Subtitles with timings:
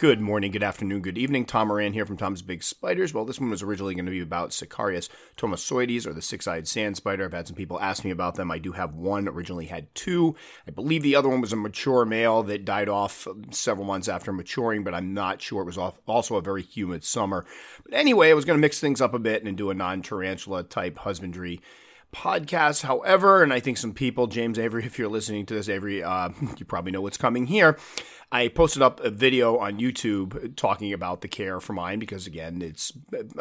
[0.00, 1.44] Good morning, good afternoon, good evening.
[1.44, 3.12] Tom Moran here from Tom's Big Spiders.
[3.12, 6.96] Well, this one was originally going to be about Sicarius thomisoides, or the six-eyed sand
[6.96, 7.26] spider.
[7.26, 8.50] I've had some people ask me about them.
[8.50, 9.28] I do have one.
[9.28, 10.36] Originally had two.
[10.66, 14.08] I believe the other one was a mature male that died off um, several months
[14.08, 15.60] after maturing, but I'm not sure.
[15.60, 17.44] It was off also a very humid summer.
[17.84, 20.62] But anyway, I was going to mix things up a bit and do a non-tarantula
[20.62, 21.60] type husbandry
[22.12, 22.82] podcast.
[22.82, 26.30] However, and I think some people, James Avery, if you're listening to this, Avery, uh,
[26.58, 27.78] you probably know what's coming here.
[28.32, 32.62] I posted up a video on YouTube talking about the care for mine because, again,
[32.62, 32.92] it's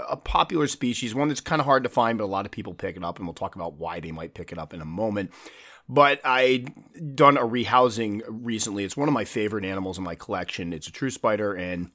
[0.07, 2.73] a popular species, one that's kind of hard to find, but a lot of people
[2.73, 4.85] pick it up, and we'll talk about why they might pick it up in a
[4.85, 5.31] moment.
[5.87, 6.65] But I
[7.13, 8.83] done a rehousing recently.
[8.83, 10.73] It's one of my favorite animals in my collection.
[10.73, 11.91] It's a true spider, and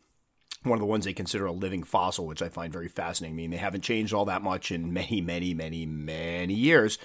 [0.64, 3.34] one of the ones they consider a living fossil, which I find very fascinating.
[3.34, 6.98] I mean, they haven't changed all that much in many, many, many, many years.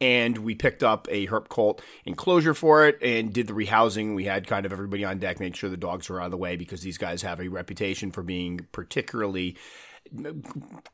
[0.00, 4.14] And we picked up a Herp Cult enclosure for it and did the rehousing.
[4.14, 6.36] We had kind of everybody on deck, make sure the dogs were out of the
[6.36, 9.56] way because these guys have a reputation for being particularly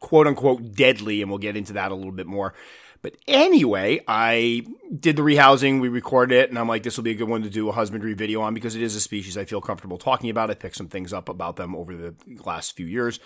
[0.00, 2.54] quote unquote deadly, and we'll get into that a little bit more.
[3.02, 4.64] But anyway, I
[4.98, 7.42] did the rehousing, we recorded it, and I'm like, this will be a good one
[7.42, 10.30] to do a husbandry video on because it is a species I feel comfortable talking
[10.30, 10.50] about.
[10.50, 12.14] I picked some things up about them over the
[12.44, 13.18] last few years.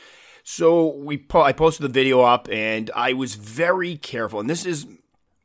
[0.42, 4.40] So we po- I posted the video up, and I was very careful.
[4.40, 4.86] And this is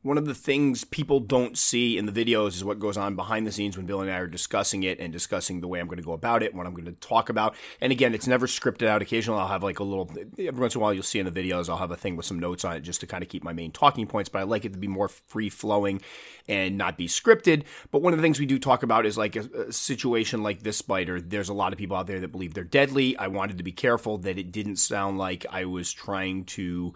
[0.02, 3.46] one of the things people don't see in the videos is what goes on behind
[3.46, 5.98] the scenes when Bill and I are discussing it and discussing the way I'm going
[5.98, 7.54] to go about it, and what I'm going to talk about.
[7.80, 9.00] And again, it's never scripted out.
[9.00, 11.30] Occasionally, I'll have like a little, every once in a while, you'll see in the
[11.30, 13.44] videos, I'll have a thing with some notes on it just to kind of keep
[13.44, 16.00] my main talking points, but I like it to be more free flowing
[16.48, 17.62] and not be scripted.
[17.92, 20.64] But one of the things we do talk about is like a, a situation like
[20.64, 21.20] this spider.
[21.20, 23.16] There's a lot of people out there that believe they're deadly.
[23.16, 26.92] I wanted to be careful that it didn't sound like I was trying to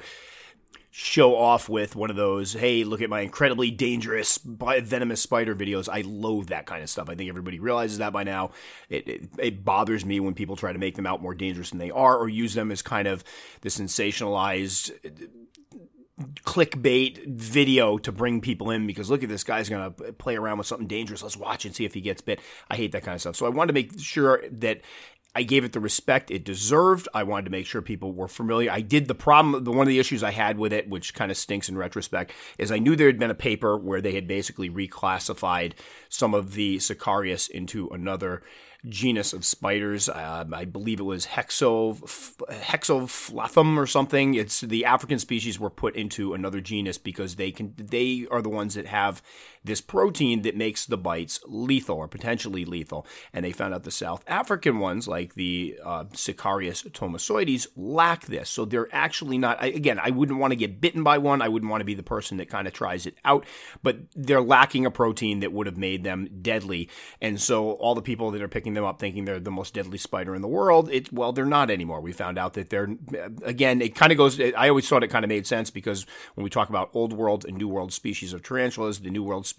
[0.98, 5.90] show off with one of those, hey, look at my incredibly dangerous venomous spider videos.
[5.92, 7.10] I loathe that kind of stuff.
[7.10, 8.52] I think everybody realizes that by now.
[8.88, 11.80] It, it, it, bothers me when people try to make them out more dangerous than
[11.80, 13.24] they are or use them as kind of
[13.60, 14.90] the sensationalized
[16.44, 20.56] clickbait video to bring people in because look at this guy's going to play around
[20.56, 21.22] with something dangerous.
[21.22, 22.40] Let's watch and see if he gets bit.
[22.70, 23.36] I hate that kind of stuff.
[23.36, 24.80] So I wanted to make sure that
[25.36, 27.08] I gave it the respect it deserved.
[27.12, 28.70] I wanted to make sure people were familiar.
[28.70, 31.30] I did the problem, the one of the issues I had with it, which kind
[31.30, 34.26] of stinks in retrospect, is I knew there had been a paper where they had
[34.26, 35.74] basically reclassified
[36.08, 38.42] some of the Sicarius into another
[38.88, 40.08] genus of spiders.
[40.08, 42.00] Uh, I believe it was Hexo,
[42.48, 44.34] Hexophthalma or something.
[44.34, 48.48] It's the African species were put into another genus because they can they are the
[48.48, 49.22] ones that have
[49.66, 53.06] this protein that makes the bites lethal or potentially lethal.
[53.32, 58.48] And they found out the South African ones, like the uh, Sicarius thomisoides, lack this.
[58.48, 59.60] So they're actually not.
[59.60, 61.42] I, again, I wouldn't want to get bitten by one.
[61.42, 63.44] I wouldn't want to be the person that kind of tries it out.
[63.82, 66.88] But they're lacking a protein that would have made them deadly.
[67.20, 69.98] And so all the people that are picking them up thinking they're the most deadly
[69.98, 70.90] spider in the world.
[70.90, 72.00] It well, they're not anymore.
[72.00, 72.96] We found out that they're
[73.42, 73.82] again.
[73.82, 74.40] It kind of goes.
[74.40, 77.44] I always thought it kind of made sense because when we talk about old world
[77.44, 79.55] and new world species of tarantulas, the new world species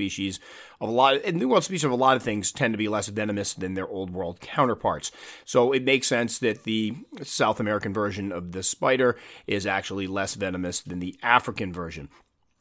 [0.79, 2.77] of a lot of, and new world species of a lot of things tend to
[2.77, 5.11] be less venomous than their old world counterparts.
[5.43, 10.35] So it makes sense that the South American version of the spider is actually less
[10.35, 12.09] venomous than the African version.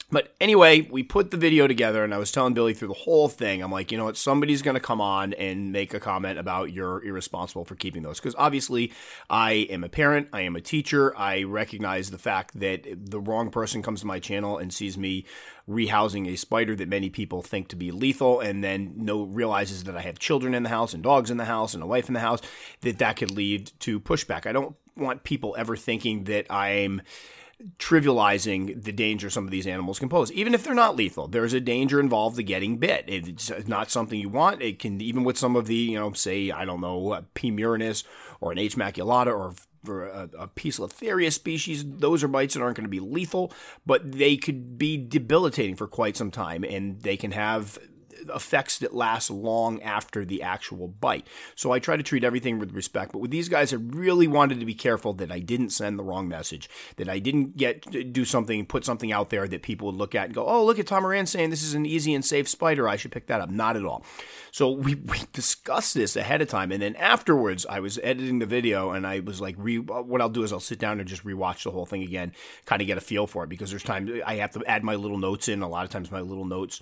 [0.09, 3.28] But anyway, we put the video together, and I was telling Billy through the whole
[3.28, 3.61] thing.
[3.61, 4.17] I'm like, you know what?
[4.17, 8.21] Somebody's going to come on and make a comment about you're irresponsible for keeping those.
[8.21, 8.93] Because obviously,
[9.28, 11.17] I am a parent, I am a teacher.
[11.19, 15.25] I recognize the fact that the wrong person comes to my channel and sees me
[15.69, 19.97] rehousing a spider that many people think to be lethal, and then no realizes that
[19.97, 22.15] I have children in the house and dogs in the house and a wife in
[22.15, 22.41] the house.
[22.83, 24.47] That that could lead to pushback.
[24.47, 27.03] I don't want people ever thinking that I'm
[27.78, 30.31] trivializing the danger some of these animals can pose.
[30.33, 33.05] Even if they're not lethal, there's a danger involved to getting bit.
[33.06, 34.62] It's not something you want.
[34.62, 37.50] It can, even with some of the, you know, say, I don't know, uh, P.
[37.50, 38.05] murinus
[38.41, 38.77] or an H.
[38.77, 39.55] maculata or
[39.89, 43.53] a, a Poecilotheria species, those are bites that aren't going to be lethal,
[43.87, 47.79] but they could be debilitating for quite some time, and they can have
[48.34, 51.26] effects that last long after the actual bite.
[51.54, 53.12] So I try to treat everything with respect.
[53.12, 56.04] But with these guys, I really wanted to be careful that I didn't send the
[56.04, 59.96] wrong message, that I didn't get do something, put something out there that people would
[59.96, 62.24] look at and go, "Oh, look at Tom Moran saying this is an easy and
[62.24, 62.88] safe spider.
[62.88, 64.04] I should pick that up." Not at all.
[64.52, 68.46] So we, we discussed this ahead of time, and then afterwards, I was editing the
[68.46, 71.24] video, and I was like, re- "What I'll do is I'll sit down and just
[71.24, 72.32] rewatch the whole thing again,
[72.64, 74.94] kind of get a feel for it, because there's times I have to add my
[74.94, 75.62] little notes in.
[75.62, 76.80] A lot of times, my little notes."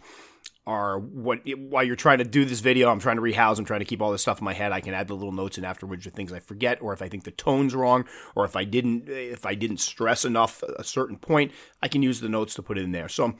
[0.66, 3.80] Are what while you're trying to do this video, I'm trying to rehouse, I'm trying
[3.80, 4.72] to keep all this stuff in my head.
[4.72, 7.08] I can add the little notes in afterwards of things I forget, or if I
[7.08, 11.18] think the tone's wrong, or if I didn't if I didn't stress enough a certain
[11.18, 11.52] point,
[11.82, 13.08] I can use the notes to put it in there.
[13.08, 13.34] So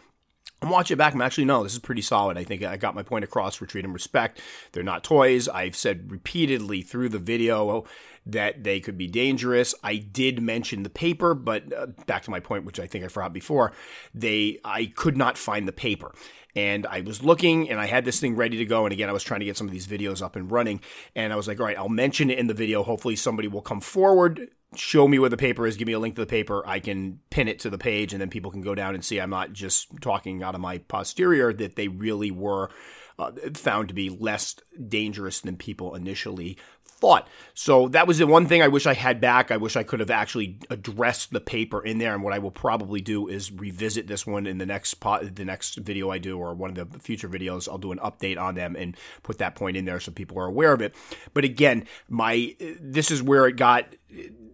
[0.62, 1.14] I'm watching it back.
[1.14, 2.38] I'm actually, no, this is pretty solid.
[2.38, 4.40] I think I got my point across for treat them respect.
[4.72, 5.48] They're not toys.
[5.48, 7.84] I've said repeatedly through the video
[8.26, 9.74] that they could be dangerous.
[9.82, 13.08] I did mention the paper, but uh, back to my point, which I think I
[13.08, 13.72] forgot before,
[14.14, 16.14] they, I could not find the paper
[16.56, 18.84] and I was looking and I had this thing ready to go.
[18.84, 20.80] And again, I was trying to get some of these videos up and running.
[21.14, 22.82] And I was like, all right, I'll mention it in the video.
[22.82, 26.14] Hopefully, somebody will come forward, show me where the paper is, give me a link
[26.16, 26.62] to the paper.
[26.66, 29.20] I can pin it to the page, and then people can go down and see
[29.20, 32.70] I'm not just talking out of my posterior, that they really were.
[33.16, 34.56] Uh, found to be less
[34.88, 36.58] dangerous than people initially
[36.94, 37.28] thought.
[37.54, 39.50] So that was the one thing I wish I had back.
[39.50, 42.14] I wish I could have actually addressed the paper in there.
[42.14, 45.44] And what I will probably do is revisit this one in the next pot, the
[45.44, 47.68] next video I do, or one of the future videos.
[47.68, 50.46] I'll do an update on them and put that point in there so people are
[50.46, 50.94] aware of it.
[51.32, 53.86] But again, my this is where it got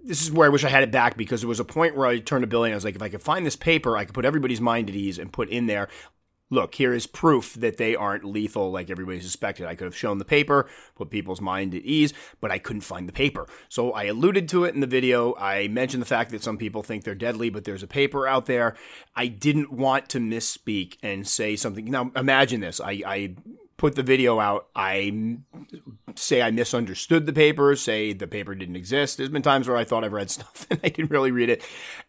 [0.02, 2.06] this is where I wish I had it back because there was a point where
[2.06, 4.04] I turned to Billy and I was like, if I could find this paper, I
[4.04, 5.88] could put everybody's mind at ease and put in there
[6.50, 9.66] look, here is proof that they aren't lethal like everybody suspected.
[9.66, 13.08] I could have shown the paper, put people's mind at ease, but I couldn't find
[13.08, 13.46] the paper.
[13.68, 15.34] So I alluded to it in the video.
[15.36, 18.46] I mentioned the fact that some people think they're deadly, but there's a paper out
[18.46, 18.76] there.
[19.14, 21.90] I didn't want to misspeak and say something.
[21.90, 22.80] Now, imagine this.
[22.80, 23.36] I, I
[23.76, 25.38] put the video out, I
[26.20, 29.16] say I misunderstood the paper, say the paper didn't exist.
[29.16, 31.66] There's been times where I thought I've read stuff and I didn't really read it.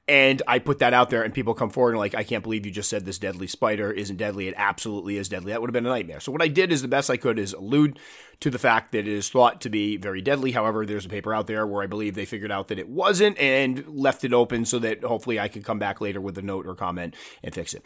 [0.07, 2.65] And I put that out there and people come forward and like, I can't believe
[2.65, 4.47] you just said this deadly spider isn't deadly.
[4.47, 5.51] It absolutely is deadly.
[5.51, 6.19] That would have been a nightmare.
[6.19, 7.99] So what I did is the best I could is allude
[8.41, 10.51] to the fact that it is thought to be very deadly.
[10.51, 13.37] However, there's a paper out there where I believe they figured out that it wasn't
[13.37, 16.67] and left it open so that hopefully I could come back later with a note
[16.67, 17.83] or comment and fix it.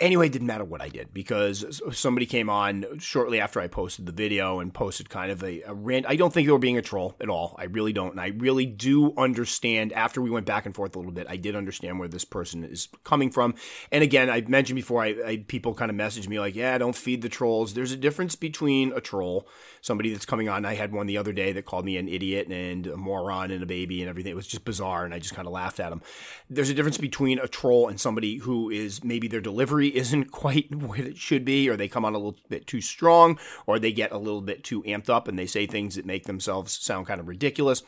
[0.00, 4.06] Anyway, it didn't matter what I did because somebody came on shortly after I posted
[4.06, 6.06] the video and posted kind of a, a rant.
[6.08, 7.54] I don't think they were being a troll at all.
[7.58, 8.12] I really don't.
[8.12, 11.36] And I really do understand after we went back and forth a little bit, I
[11.36, 13.54] did understand where this person is coming from.
[13.92, 16.96] And again, I mentioned before, I, I people kind of messaged me like, yeah, don't
[16.96, 17.74] feed the trolls.
[17.74, 19.46] There's a difference between a troll,
[19.80, 20.64] somebody that's coming on.
[20.64, 23.62] I had one the other day that called me an idiot and a moron and
[23.62, 24.32] a baby and everything.
[24.32, 25.04] It was just bizarre.
[25.04, 26.02] And I just kind of laughed at him.
[26.48, 30.74] There's a difference between a troll and somebody who is maybe their delivery isn't quite
[30.74, 33.92] what it should be, or they come on a little bit too strong, or they
[33.92, 37.06] get a little bit too amped up and they say things that make themselves sound
[37.06, 37.82] kind of ridiculous.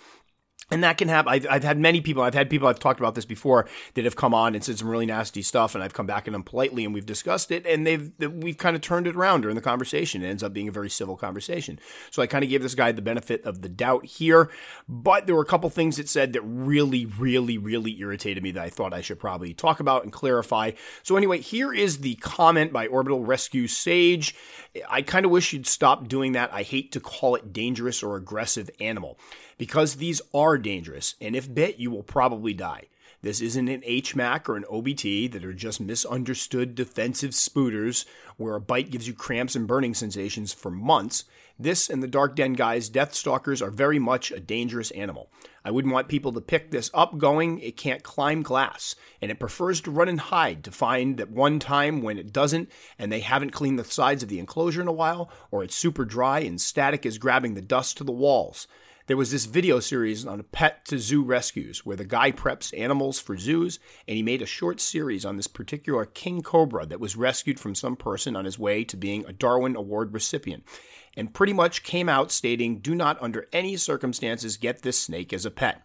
[0.73, 1.31] And that can happen.
[1.31, 4.17] I've, I've had many people, I've had people, I've talked about this before, that have
[4.17, 6.87] come on and said some really nasty stuff, and I've come back at them politely
[6.87, 10.23] and we've discussed it, and they've, we've kind of turned it around during the conversation.
[10.23, 11.79] It ends up being a very civil conversation.
[12.11, 14.51] So I kind of gave this guy the benefit of the doubt here,
[14.89, 18.65] but there were a couple things that said that really, really, really irritated me that
[18.65, 20.71] I thought I should probably talk about and clarify.
[21.03, 24.35] So anyway, here is the comment by Orbital Rescue Sage.
[24.89, 26.51] I kind of wish you'd stop doing that.
[26.51, 29.19] I hate to call it dangerous or aggressive animal
[29.63, 32.83] because these are dangerous, and if bit, you will probably die.
[33.21, 38.05] This isn't an HMAC or an OBT that are just misunderstood defensive spooters
[38.37, 41.23] where a bite gives you cramps and burning sensations for months.
[41.61, 45.31] This and the Dark Den guys, Death Stalkers, are very much a dangerous animal.
[45.65, 47.61] I wouldn't want people to pick this up going.
[47.61, 51.61] It can't climb glass, and it prefers to run and hide to find that one
[51.61, 52.69] time when it doesn't,
[52.99, 56.05] and they haven't cleaned the sides of the enclosure in a while, or it's super
[56.05, 58.67] dry and static is grabbing the dust to the walls.
[59.09, 63.19] There was this video series on pet to zoo rescues where the guy preps animals
[63.19, 67.17] for zoos, and he made a short series on this particular king cobra that was
[67.17, 70.63] rescued from some person on his way to being a Darwin Award recipient,
[71.17, 75.45] and pretty much came out stating do not under any circumstances get this snake as
[75.45, 75.83] a pet.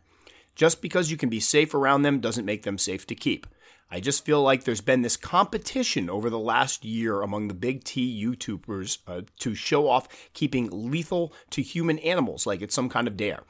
[0.53, 3.47] Just because you can be safe around them doesn't make them safe to keep.
[3.89, 7.83] I just feel like there's been this competition over the last year among the big
[7.85, 13.07] T YouTubers uh, to show off keeping lethal to human animals like it's some kind
[13.07, 13.43] of dare.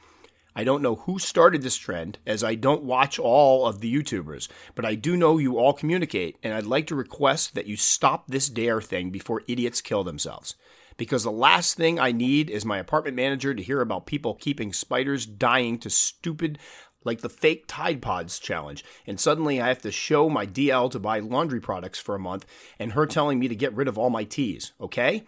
[0.54, 4.48] I don't know who started this trend, as I don't watch all of the YouTubers,
[4.74, 8.26] but I do know you all communicate, and I'd like to request that you stop
[8.26, 10.56] this dare thing before idiots kill themselves.
[10.96, 14.72] Because the last thing I need is my apartment manager to hear about people keeping
[14.72, 16.58] spiders dying to stupid
[17.04, 18.84] like the fake Tide Pods challenge.
[19.06, 22.46] And suddenly I have to show my DL to buy laundry products for a month
[22.78, 25.24] and her telling me to get rid of all my teas, okay?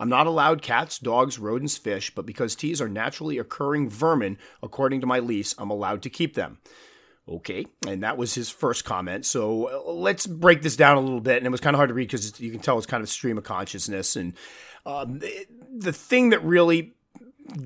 [0.00, 5.00] I'm not allowed cats, dogs, rodents, fish, but because teas are naturally occurring vermin, according
[5.02, 6.58] to my lease, I'm allowed to keep them.
[7.26, 9.24] Okay, and that was his first comment.
[9.24, 11.38] So uh, let's break this down a little bit.
[11.38, 13.08] And it was kind of hard to read because you can tell it's kind of
[13.08, 14.14] stream of consciousness.
[14.14, 14.34] And
[14.84, 15.20] um,
[15.74, 16.92] the thing that really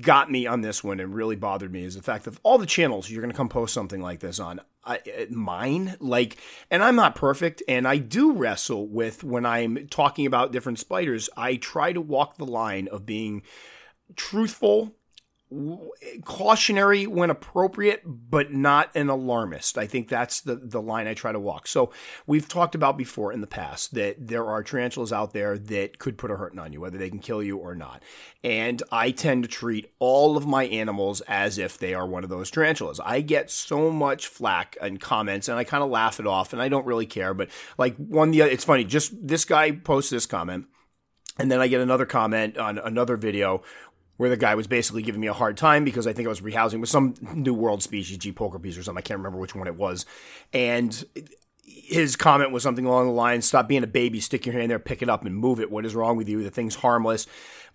[0.01, 2.65] got me on this one and really bothered me is the fact that all the
[2.65, 6.37] channels you're going to come post something like this on I, uh, mine like
[6.69, 11.29] and i'm not perfect and i do wrestle with when i'm talking about different spiders
[11.37, 13.41] i try to walk the line of being
[14.15, 14.95] truthful
[16.25, 19.79] cautionary when appropriate, but not an alarmist.
[19.79, 21.67] I think that's the, the line I try to walk.
[21.67, 21.91] So
[22.27, 26.19] we've talked about before in the past that there are tarantulas out there that could
[26.19, 28.03] put a hurting on you, whether they can kill you or not.
[28.43, 32.29] And I tend to treat all of my animals as if they are one of
[32.29, 32.99] those tarantulas.
[33.03, 36.61] I get so much flack and comments and I kind of laugh it off and
[36.61, 37.33] I don't really care.
[37.33, 40.67] But like one, the other, it's funny, just this guy posts this comment.
[41.39, 43.63] And then I get another comment on another video
[44.19, 46.41] where the guy was basically giving me a hard time because I think I was
[46.41, 48.97] rehousing with some new world species, G pulchripes or something.
[48.97, 50.05] I can't remember which one it was.
[50.51, 51.05] And
[51.63, 54.79] his comment was something along the lines stop being a baby stick your hand there
[54.79, 57.27] pick it up and move it what is wrong with you the thing's harmless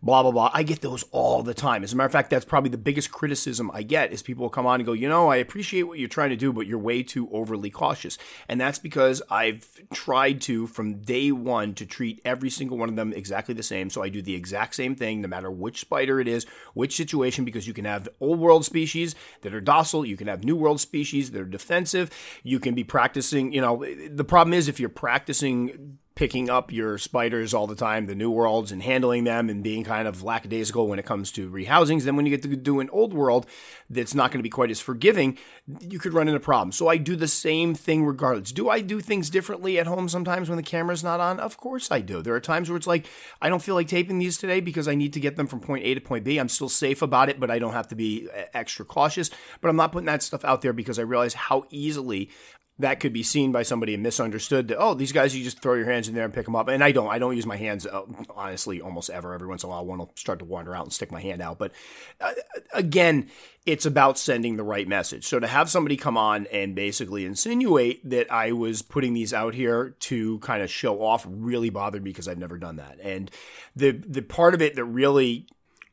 [0.04, 0.50] blah blah blah.
[0.52, 1.82] I get those all the time.
[1.82, 4.50] As a matter of fact, that's probably the biggest criticism I get is people will
[4.50, 6.78] come on and go, you know, I appreciate what you're trying to do, but you're
[6.78, 8.18] way too overly cautious.
[8.48, 12.96] And that's because I've tried to from day one to treat every single one of
[12.96, 13.88] them exactly the same.
[13.88, 16.44] So I do the exact same thing, no matter which spider it is,
[16.74, 20.44] which situation, because you can have old world species that are docile, you can have
[20.44, 22.10] new world species that are defensive,
[22.42, 26.96] you can be practicing, you know, the problem is if you're practicing picking up your
[26.96, 30.86] spiders all the time, the new worlds, and handling them and being kind of lackadaisical
[30.86, 32.02] when it comes to rehousings.
[32.02, 33.46] Then when you get to do an old world
[33.90, 35.36] that's not going to be quite as forgiving,
[35.80, 36.76] you could run into problems.
[36.76, 38.52] So I do the same thing regardless.
[38.52, 41.40] Do I do things differently at home sometimes when the camera's not on?
[41.40, 42.22] Of course I do.
[42.22, 43.06] There are times where it's like,
[43.42, 45.84] I don't feel like taping these today because I need to get them from point
[45.84, 46.38] A to point B.
[46.38, 49.30] I'm still safe about it, but I don't have to be uh, extra cautious.
[49.60, 52.30] But I'm not putting that stuff out there because I realize how easily
[52.78, 55.74] that could be seen by somebody and misunderstood that oh these guys you just throw
[55.74, 56.68] your hands in there and pick them up.
[56.68, 59.32] And i don't i don't use my hands uh, honestly almost ever.
[59.34, 61.40] Every once in a while one will start to wander out and stick my hand
[61.40, 61.58] out.
[61.58, 61.72] But
[62.20, 62.32] uh,
[62.72, 63.30] again
[63.66, 65.24] it's about sending the right message.
[65.24, 69.54] So to have somebody come on and basically insinuate that i was putting these out
[69.54, 72.98] here to kind of show off really bothered me because i've never done that.
[73.00, 73.30] And
[73.76, 75.46] the the part of it that really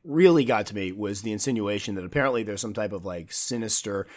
[0.04, 4.08] really got to me was the insinuation that apparently there's some type of like sinister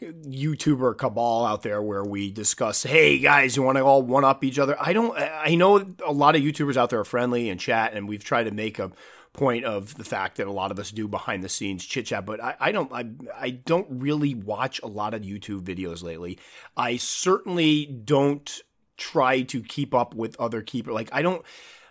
[0.00, 4.44] YouTuber cabal out there where we discuss, hey guys, you want to all one up
[4.44, 4.76] each other?
[4.80, 8.08] I don't, I know a lot of YouTubers out there are friendly and chat, and
[8.08, 8.92] we've tried to make a
[9.32, 12.26] point of the fact that a lot of us do behind the scenes chit chat,
[12.26, 16.38] but I, I don't, I, I don't really watch a lot of YouTube videos lately.
[16.76, 18.62] I certainly don't
[18.96, 20.92] try to keep up with other keeper.
[20.92, 21.42] Like I don't,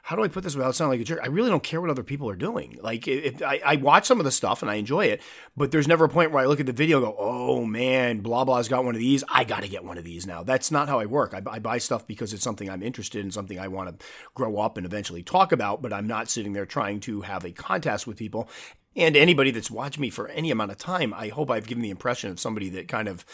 [0.04, 1.20] how do I put this without sounding like a jerk?
[1.22, 2.78] I really don't care what other people are doing.
[2.82, 5.22] Like, if, I, I, watch some of the stuff and I enjoy it,
[5.56, 8.22] but there's never a point where I look at the video and go, oh man,
[8.22, 9.24] blah blah's got one of these.
[9.30, 10.44] I got to get one of these now.
[10.44, 11.34] That's not how I work.
[11.34, 14.58] I, I buy stuff because it's something I'm interested in, something I want to grow
[14.58, 18.08] up and eventually talk about, but I'm not sitting there trying to have a contest
[18.08, 18.50] with people.
[18.96, 21.92] And anybody that's watched me for any amount of time, I hope I've given the
[21.92, 23.26] impression of somebody that kind of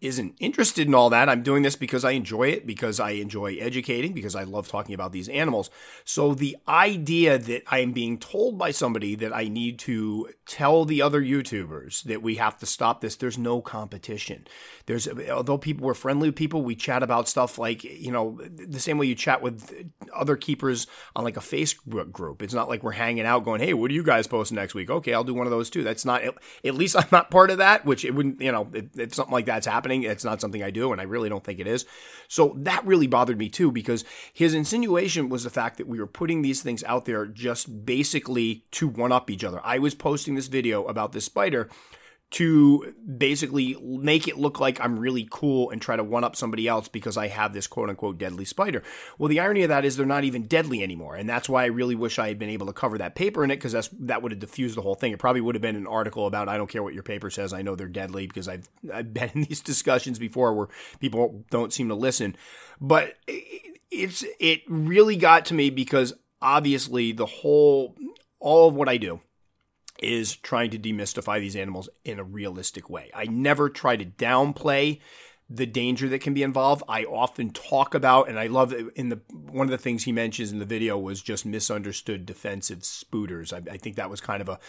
[0.00, 1.28] isn't interested in all that.
[1.28, 4.94] I'm doing this because I enjoy it, because I enjoy educating, because I love talking
[4.94, 5.68] about these animals.
[6.04, 10.84] So the idea that I am being told by somebody that I need to tell
[10.84, 14.46] the other YouTubers that we have to stop this, there's no competition.
[14.86, 18.96] There's, although people were friendly people, we chat about stuff like, you know, the same
[18.96, 22.42] way you chat with other keepers on like a Facebook group.
[22.42, 24.88] It's not like we're hanging out going, hey, what do you guys post next week?
[24.90, 25.82] Okay, I'll do one of those too.
[25.82, 29.14] That's not, at least I'm not part of that, which it wouldn't, you know, if
[29.14, 30.10] something like that's happening happening.
[30.10, 31.84] It's not something I do, and I really don't think it is.
[32.28, 36.06] So that really bothered me too, because his insinuation was the fact that we were
[36.06, 39.60] putting these things out there just basically to one up each other.
[39.64, 41.68] I was posting this video about this spider
[42.30, 46.68] to basically make it look like I'm really cool and try to one up somebody
[46.68, 48.84] else because I have this quote unquote deadly spider.
[49.18, 51.16] Well, the irony of that is they're not even deadly anymore.
[51.16, 53.50] And that's why I really wish I had been able to cover that paper in
[53.50, 55.12] it because that would have diffused the whole thing.
[55.12, 57.52] It probably would have been an article about I don't care what your paper says,
[57.52, 60.68] I know they're deadly because I've I've been in these discussions before where
[61.00, 62.36] people don't seem to listen.
[62.80, 63.16] But
[63.90, 67.96] it's it really got to me because obviously the whole
[68.38, 69.20] all of what I do
[70.02, 73.10] is trying to demystify these animals in a realistic way.
[73.14, 75.00] I never try to downplay
[75.48, 76.84] the danger that can be involved.
[76.88, 80.52] I often talk about, and I love in the one of the things he mentions
[80.52, 83.52] in the video was just misunderstood defensive spooters.
[83.52, 84.60] I, I think that was kind of a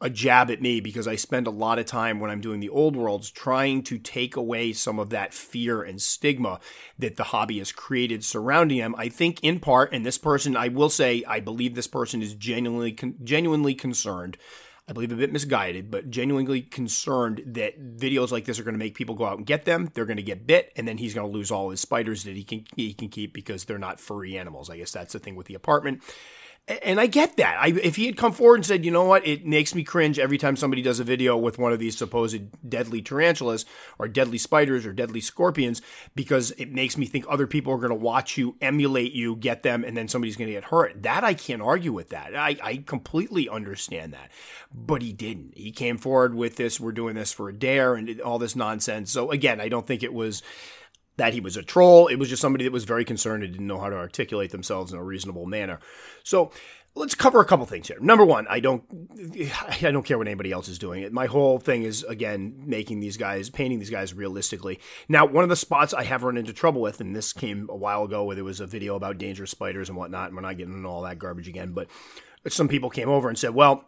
[0.00, 2.68] a jab at me because I spend a lot of time when I'm doing the
[2.68, 6.60] old worlds trying to take away some of that fear and stigma
[6.98, 8.94] that the hobby has created surrounding them.
[8.96, 12.34] I think in part, and this person, I will say, I believe this person is
[12.34, 14.36] genuinely genuinely concerned
[14.88, 18.78] I believe a bit misguided, but genuinely concerned that videos like this are going to
[18.78, 19.90] make people go out and get them.
[19.92, 22.36] They're going to get bit, and then he's going to lose all his spiders that
[22.36, 24.70] he can he can keep because they're not furry animals.
[24.70, 26.02] I guess that's the thing with the apartment.
[26.82, 27.56] And I get that.
[27.58, 30.18] I, if he had come forward and said, you know what, it makes me cringe
[30.18, 33.64] every time somebody does a video with one of these supposed deadly tarantulas
[33.98, 35.82] or deadly spiders or deadly scorpions,
[36.14, 39.62] because it makes me think other people are going to watch you, emulate you, get
[39.62, 41.02] them, and then somebody's going to get hurt.
[41.02, 42.36] That I can't argue with that.
[42.36, 44.30] I, I completely understand that.
[44.72, 45.56] But he didn't.
[45.56, 49.10] He came forward with this, we're doing this for a dare and all this nonsense.
[49.10, 50.42] So again, I don't think it was
[51.18, 52.06] that he was a troll.
[52.06, 54.92] It was just somebody that was very concerned and didn't know how to articulate themselves
[54.92, 55.80] in a reasonable manner.
[56.22, 56.50] So
[56.94, 57.98] let's cover a couple things here.
[58.00, 58.82] Number one, I don't,
[59.82, 61.02] I don't care what anybody else is doing.
[61.02, 61.12] It.
[61.12, 64.78] My whole thing is again making these guys, painting these guys realistically.
[65.08, 67.76] Now, one of the spots I have run into trouble with, and this came a
[67.76, 70.56] while ago, where there was a video about dangerous spiders and whatnot, and we're not
[70.56, 71.72] getting into all that garbage again.
[71.72, 71.88] But
[72.46, 73.84] some people came over and said, "Well."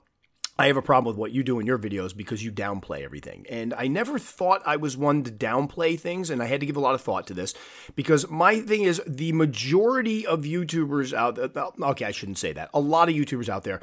[0.60, 3.46] I have a problem with what you do in your videos because you downplay everything.
[3.48, 6.76] And I never thought I was one to downplay things, and I had to give
[6.76, 7.54] a lot of thought to this
[7.96, 11.50] because my thing is the majority of YouTubers out there,
[11.80, 12.68] okay, I shouldn't say that.
[12.74, 13.80] A lot of YouTubers out there,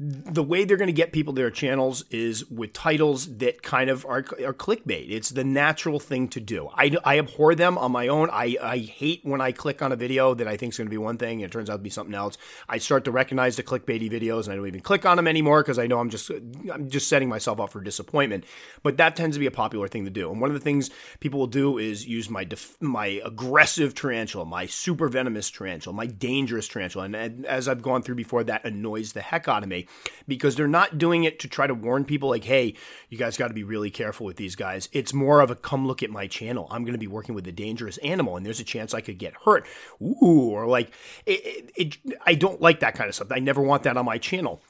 [0.00, 3.88] the way they're going to get people to their channels is with titles that kind
[3.88, 5.06] of are, are clickbait.
[5.08, 6.70] It's the natural thing to do.
[6.74, 8.30] I, I abhor them on my own.
[8.32, 10.90] I, I hate when I click on a video that I think is going to
[10.90, 12.36] be one thing and it turns out to be something else.
[12.68, 15.62] I start to recognize the clickbaity videos and I don't even click on them anymore
[15.62, 16.30] because I know I'm just just
[16.72, 18.44] I'm just setting myself up for disappointment.
[18.82, 20.30] But that tends to be a popular thing to do.
[20.30, 24.44] And one of the things people will do is use my def- my aggressive tarantula,
[24.44, 27.06] my super venomous tarantula, my dangerous tarantula.
[27.06, 29.86] And, and as I've gone through before, that annoys the heck out of me
[30.26, 32.74] because they're not doing it to try to warn people like, hey,
[33.08, 34.88] you guys got to be really careful with these guys.
[34.92, 36.68] It's more of a come look at my channel.
[36.70, 39.18] I'm going to be working with a dangerous animal, and there's a chance I could
[39.18, 39.66] get hurt.
[40.00, 40.92] Ooh, or like
[41.24, 43.28] it, it, it I don't like that kind of stuff.
[43.30, 44.62] I never want that on my channel.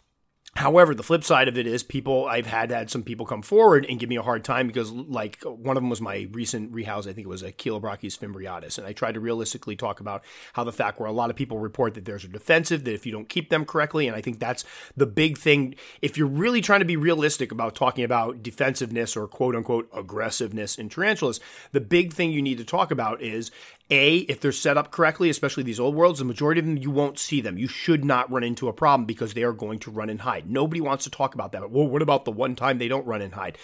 [0.54, 3.84] However, the flip side of it is people I've had had some people come forward
[3.84, 7.06] and give me a hard time because like one of them was my recent rehouse.
[7.06, 10.24] I think it was a Chilobrachys fimbriatus, and I tried to realistically talk about
[10.54, 13.04] how the fact where a lot of people report that there's a defensive that if
[13.04, 14.64] you don't keep them correctly, and I think that's
[14.96, 15.74] the big thing.
[16.00, 20.78] If you're really trying to be realistic about talking about defensiveness or quote unquote aggressiveness
[20.78, 21.38] in tarantulas,
[21.72, 23.50] the big thing you need to talk about is
[23.90, 26.90] a, if they're set up correctly, especially these old worlds, the majority of them you
[26.90, 27.58] won't see them.
[27.58, 30.50] You should not run into a problem because they are going to run and hide.
[30.50, 31.70] Nobody wants to talk about that.
[31.70, 33.58] Well, what about the one time they don't run and hide?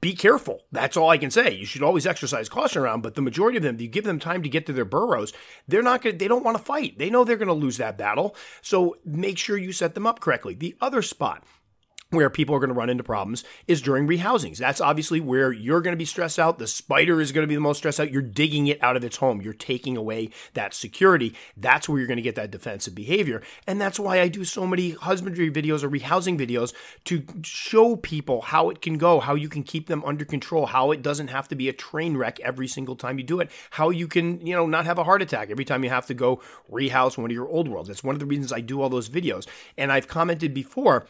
[0.00, 0.62] Be careful.
[0.70, 1.52] That's all I can say.
[1.52, 4.42] You should always exercise caution around, but the majority of them, you give them time
[4.44, 5.32] to get to their burrows,
[5.66, 6.98] they're not going to, they don't want to fight.
[6.98, 8.36] They know they're going to lose that battle.
[8.62, 10.54] So make sure you set them up correctly.
[10.54, 11.42] The other spot,
[12.14, 14.58] where people are going to run into problems is during rehousings.
[14.58, 16.58] That's obviously where you're going to be stressed out.
[16.58, 18.10] The spider is going to be the most stressed out.
[18.10, 19.40] You're digging it out of its home.
[19.40, 21.34] You're taking away that security.
[21.56, 23.42] That's where you're going to get that defensive behavior.
[23.66, 26.72] And that's why I do so many husbandry videos or rehousing videos
[27.04, 30.90] to show people how it can go, how you can keep them under control, how
[30.90, 33.90] it doesn't have to be a train wreck every single time you do it, how
[33.90, 36.40] you can, you know, not have a heart attack every time you have to go
[36.70, 37.88] rehouse one of your old worlds.
[37.88, 39.46] That's one of the reasons I do all those videos.
[39.76, 41.06] And I've commented before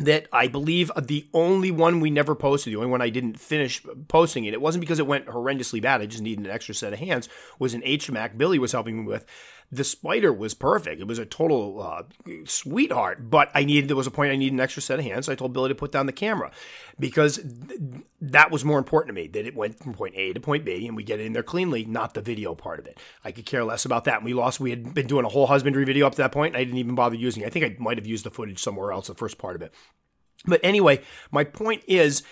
[0.00, 3.82] that I believe the only one we never posted, the only one I didn't finish
[4.08, 6.00] posting it, it wasn't because it went horrendously bad.
[6.00, 9.06] I just needed an extra set of hands, was an HMAC Billy was helping me
[9.06, 9.26] with.
[9.70, 10.98] The spider was perfect.
[11.00, 12.04] It was a total uh,
[12.46, 15.26] sweetheart, but I needed, there was a point I needed an extra set of hands.
[15.26, 16.50] So I told Billy to put down the camera
[16.98, 20.40] because th- that was more important to me that it went from point A to
[20.40, 22.98] point B and we get it in there cleanly, not the video part of it.
[23.22, 24.16] I could care less about that.
[24.16, 26.54] And we lost, we had been doing a whole husbandry video up to that point.
[26.54, 27.46] And I didn't even bother using it.
[27.46, 29.74] I think I might have used the footage somewhere else, the first part of it.
[30.46, 32.22] But anyway, my point is,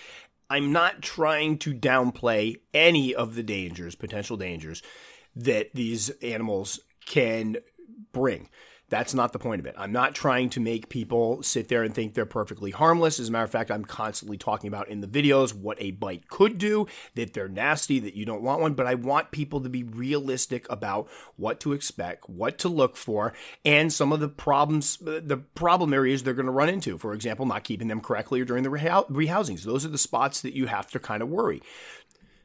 [0.49, 4.81] I'm not trying to downplay any of the dangers, potential dangers
[5.35, 7.57] that these animals can
[8.11, 8.49] bring.
[8.89, 9.75] That's not the point of it.
[9.77, 13.19] I'm not trying to make people sit there and think they're perfectly harmless.
[13.19, 16.29] As a matter of fact, I'm constantly talking about in the videos what a bite
[16.29, 18.75] could do, that they're nasty, that you don't want one.
[18.75, 23.33] But I want people to be realistic about what to expect, what to look for,
[23.65, 26.97] and some of the problems, uh, the problem areas they're going to run into.
[26.97, 29.63] For example, not keeping them correctly or during the rehousings.
[29.63, 31.61] Those are the spots that you have to kind of worry.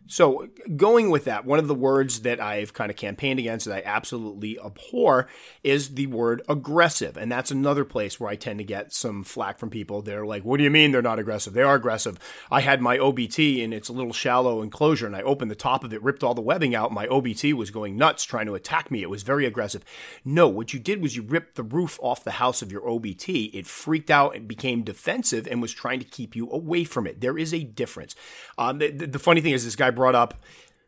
[0.09, 3.75] So, going with that, one of the words that I've kind of campaigned against that
[3.75, 5.29] I absolutely abhor
[5.62, 7.17] is the word aggressive.
[7.17, 10.03] And that's another place where I tend to get some flack from people.
[10.03, 11.53] They're like, What do you mean they're not aggressive?
[11.53, 12.19] They are aggressive.
[12.51, 15.93] I had my OBT in its little shallow enclosure and I opened the top of
[15.93, 16.93] it, ripped all the webbing out.
[16.93, 19.03] My OBT was going nuts trying to attack me.
[19.03, 19.85] It was very aggressive.
[20.25, 23.51] No, what you did was you ripped the roof off the house of your OBT.
[23.55, 27.21] It freaked out and became defensive and was trying to keep you away from it.
[27.21, 28.17] There is a difference.
[28.59, 30.35] Um, the, the funny thing is, this guy brought up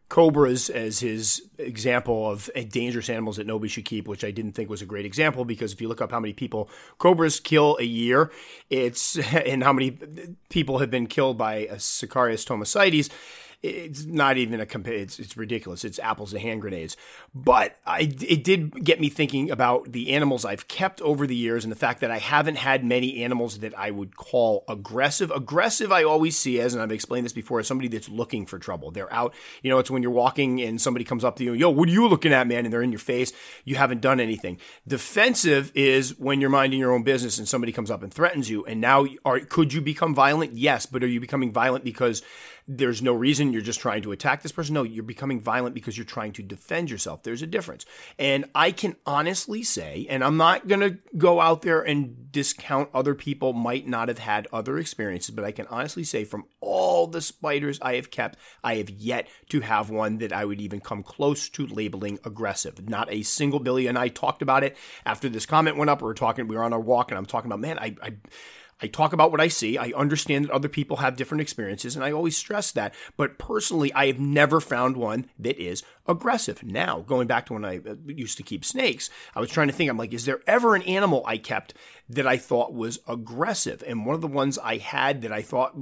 [0.09, 4.71] cobras as his example of dangerous animals that nobody should keep, which I didn't think
[4.71, 7.85] was a great example because if you look up how many people cobras kill a
[7.85, 8.31] year,
[8.71, 9.97] it's and how many
[10.51, 13.11] people have been killed by a Sicarius thomisoides,
[13.65, 14.93] it's not even a compare.
[14.93, 15.87] It's, it's ridiculous.
[15.87, 16.99] It's apples to hand grenades.
[17.35, 21.65] But I, it did get me thinking about the animals I've kept over the years
[21.65, 25.31] and the fact that I haven't had many animals that I would call aggressive.
[25.31, 28.59] Aggressive, I always see as, and I've explained this before, as somebody that's looking for
[28.59, 28.91] trouble.
[28.91, 31.71] They're out, you know, it's when you're walking and somebody comes up to you, yo,
[31.71, 32.67] what are you looking at, man?
[32.67, 33.33] And they're in your face.
[33.65, 34.59] You haven't done anything.
[34.87, 38.67] Defensive is when you're minding your own business and somebody comes up and threatens you.
[38.67, 40.53] And now, are, could you become violent?
[40.53, 42.21] Yes, but are you becoming violent because
[42.67, 44.75] there's no reason you're just trying to attack this person.
[44.75, 47.23] No, you're becoming violent because you're trying to defend yourself.
[47.23, 47.85] There's a difference.
[48.19, 52.89] And I can honestly say, and I'm not going to go out there and discount
[52.95, 57.07] other people might not have had other experiences, but I can honestly say from all
[57.07, 60.81] the spiders I have kept, I have yet to have one that I would even
[60.81, 62.89] come close to labeling aggressive.
[62.89, 66.01] Not a single Billy and I talked about it after this comment went up.
[66.01, 68.15] We were talking, we were on our walk and I'm talking about, man, I, I
[68.81, 69.79] I talk about what I see.
[69.79, 72.95] I understand that other people have different experiences, and I always stress that.
[73.17, 76.63] But personally, I have never found one that is aggressive.
[76.63, 79.73] Now, going back to when I uh, used to keep snakes, I was trying to
[79.73, 81.75] think, I'm like, is there ever an animal I kept
[82.09, 83.83] that I thought was aggressive?
[83.87, 85.75] And one of the ones I had that I thought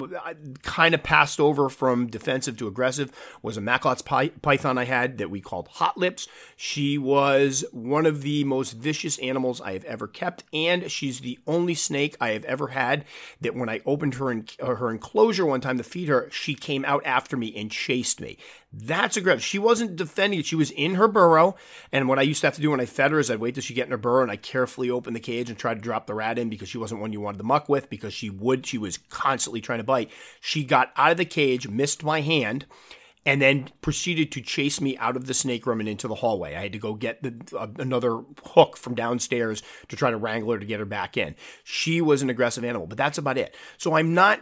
[0.62, 3.11] kind of passed over from defensive to aggressive
[3.42, 6.28] was a Macklot's python I had that we called Hot Lips.
[6.56, 11.38] She was one of the most vicious animals I have ever kept, and she's the
[11.46, 13.04] only snake I have ever had
[13.40, 16.85] that when I opened her, in, her enclosure one time to feed her, she came
[16.85, 18.38] out after me and chased me.
[18.74, 19.44] That's a aggressive.
[19.44, 20.46] She wasn't defending it.
[20.46, 21.56] She was in her burrow.
[21.92, 23.54] And what I used to have to do when I fed her is I'd wait
[23.54, 25.80] till she get in her burrow and I carefully open the cage and try to
[25.80, 28.30] drop the rat in because she wasn't one you wanted to muck with because she
[28.30, 30.11] would, she was constantly trying to bite.
[30.40, 32.64] She got out of the cage, missed my hand,
[33.24, 36.54] and then proceeded to chase me out of the snake room and into the hallway.
[36.54, 40.52] I had to go get the, uh, another hook from downstairs to try to wrangle
[40.52, 41.37] her to get her back in.
[41.62, 43.54] She was an aggressive animal, but that's about it.
[43.78, 44.40] So I'm not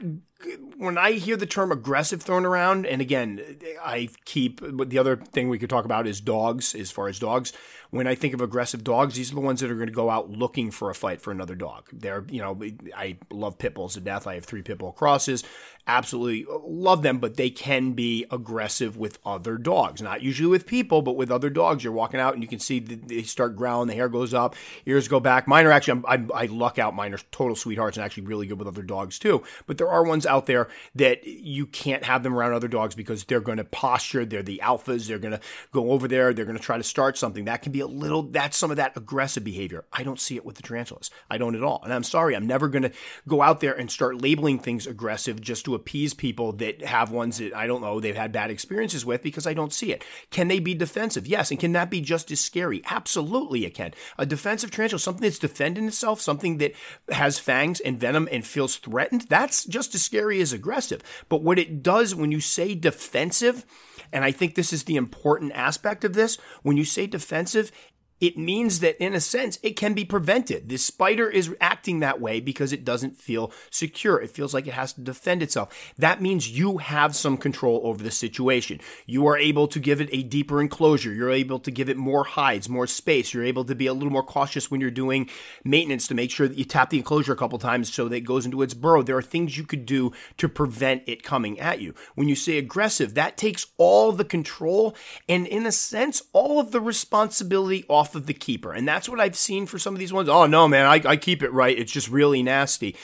[0.77, 5.49] when I hear the term aggressive thrown around, and again, I keep the other thing
[5.49, 6.75] we could talk about is dogs.
[6.75, 7.53] As far as dogs,
[7.91, 10.09] when I think of aggressive dogs, these are the ones that are going to go
[10.09, 11.89] out looking for a fight for another dog.
[11.93, 12.59] They're, you know,
[12.97, 14.27] I love pit bulls to death.
[14.27, 15.45] I have three pit bull crosses.
[15.91, 20.01] Absolutely uh, love them, but they can be aggressive with other dogs.
[20.01, 21.83] Not usually with people, but with other dogs.
[21.83, 23.89] You're walking out and you can see they start growling.
[23.89, 24.55] The hair goes up,
[24.87, 25.49] ears go back.
[25.49, 26.95] Mine are actually, i I luck out.
[26.95, 29.43] Mine are total sweethearts and actually really good with other dogs too.
[29.67, 33.25] But there are ones out there that you can't have them around other dogs because
[33.25, 34.25] they're going to posture.
[34.25, 35.09] They're the alphas.
[35.09, 35.41] They're going to
[35.73, 36.33] go over there.
[36.33, 37.47] They're going to try to start something.
[37.47, 39.85] That can be a little, that's some of that aggressive behavior.
[39.93, 41.11] I don't see it with the tarantulas.
[41.29, 41.81] I don't at all.
[41.83, 42.93] And I'm sorry, I'm never going to
[43.27, 47.39] go out there and start labeling things aggressive just to appease people that have ones
[47.39, 50.05] that I don't know they've had bad experiences with because I don't see it.
[50.31, 51.27] Can they be defensive?
[51.27, 51.51] Yes.
[51.51, 52.83] And can that be just as scary?
[52.91, 53.93] Absolutely, it can.
[54.19, 56.73] A defensive tarantula, something that's defending itself, something that
[57.11, 61.03] has fangs and venom and feels threatened, that's just as scary as aggressive.
[61.29, 63.65] But what it does when you say defensive,
[64.13, 67.73] and I think this is the important aspect of this, when you say defensive,
[68.21, 70.69] it means that in a sense it can be prevented.
[70.69, 74.21] The spider is acting that way because it doesn't feel secure.
[74.21, 75.93] It feels like it has to defend itself.
[75.97, 78.81] That means you have some control over the situation.
[79.07, 81.13] You are able to give it a deeper enclosure.
[81.13, 83.33] You're able to give it more hides, more space.
[83.33, 85.31] You're able to be a little more cautious when you're doing
[85.65, 88.21] maintenance to make sure that you tap the enclosure a couple times so that it
[88.21, 89.03] goes into its burrow.
[89.03, 91.95] There are things you could do to prevent it coming at you.
[92.15, 94.95] When you say aggressive, that takes all the control
[95.29, 98.73] and in a sense all of the responsibility off off of the keeper.
[98.73, 100.29] And that's what I've seen for some of these ones.
[100.29, 101.79] Oh, no, man, I, I keep it right.
[101.79, 102.97] It's just really nasty.